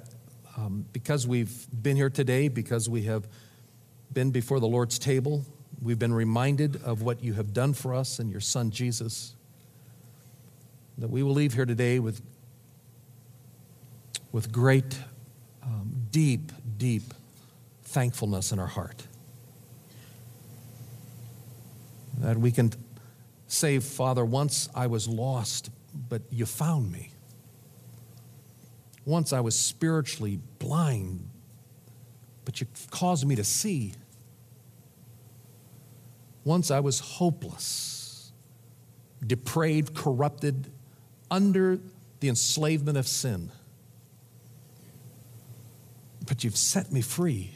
um, 0.56 0.86
because 0.92 1.26
we've 1.26 1.66
been 1.82 1.96
here 1.96 2.10
today, 2.10 2.48
because 2.48 2.88
we 2.88 3.02
have 3.02 3.26
been 4.12 4.30
before 4.30 4.58
the 4.58 4.66
Lord's 4.66 4.98
table, 4.98 5.44
we've 5.82 5.98
been 5.98 6.14
reminded 6.14 6.82
of 6.82 7.02
what 7.02 7.22
you 7.22 7.34
have 7.34 7.52
done 7.52 7.74
for 7.74 7.94
us 7.94 8.18
and 8.18 8.30
your 8.30 8.40
Son 8.40 8.70
Jesus, 8.70 9.34
that 10.98 11.08
we 11.08 11.22
will 11.22 11.32
leave 11.34 11.52
here 11.52 11.66
today 11.66 11.98
with, 11.98 12.22
with 14.32 14.50
great, 14.50 14.98
um, 15.62 16.08
deep, 16.10 16.50
deep 16.78 17.12
thankfulness 17.96 18.52
in 18.52 18.58
our 18.58 18.66
heart. 18.66 19.06
That 22.18 22.36
we 22.36 22.50
can 22.50 22.70
say, 23.48 23.78
Father, 23.78 24.22
once 24.22 24.68
I 24.74 24.86
was 24.86 25.08
lost, 25.08 25.70
but 26.10 26.20
you 26.30 26.44
found 26.44 26.92
me. 26.92 27.12
Once 29.06 29.32
I 29.32 29.40
was 29.40 29.58
spiritually 29.58 30.38
blind, 30.58 31.26
but 32.44 32.60
you 32.60 32.66
caused 32.90 33.26
me 33.26 33.34
to 33.34 33.44
see. 33.44 33.94
Once 36.44 36.70
I 36.70 36.80
was 36.80 37.00
hopeless, 37.00 38.30
depraved, 39.26 39.94
corrupted, 39.94 40.70
under 41.30 41.80
the 42.20 42.28
enslavement 42.28 42.98
of 42.98 43.08
sin. 43.08 43.50
But 46.26 46.44
you've 46.44 46.58
set 46.58 46.92
me 46.92 47.00
free 47.00 47.55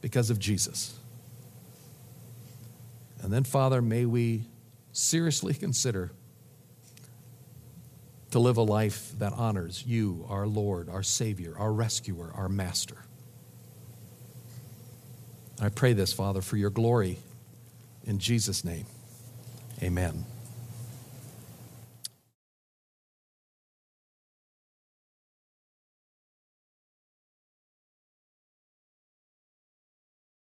because 0.00 0.30
of 0.30 0.38
Jesus. 0.38 0.98
And 3.22 3.32
then, 3.32 3.44
Father, 3.44 3.82
may 3.82 4.06
we 4.06 4.44
seriously 4.92 5.54
consider 5.66 6.12
to 8.30 8.38
live 8.38 8.56
a 8.56 8.62
life 8.62 9.12
that 9.18 9.32
honors 9.32 9.84
you, 9.86 10.26
our 10.28 10.46
Lord, 10.46 10.88
our 10.88 11.02
Savior, 11.02 11.54
our 11.56 11.72
rescuer, 11.72 12.32
our 12.34 12.48
Master. 12.48 12.98
I 15.60 15.70
pray 15.70 15.94
this, 15.94 16.12
Father, 16.12 16.42
for 16.42 16.56
your 16.56 16.70
glory. 16.70 17.18
In 18.04 18.18
Jesus' 18.18 18.64
name, 18.64 18.84
amen. 19.82 20.26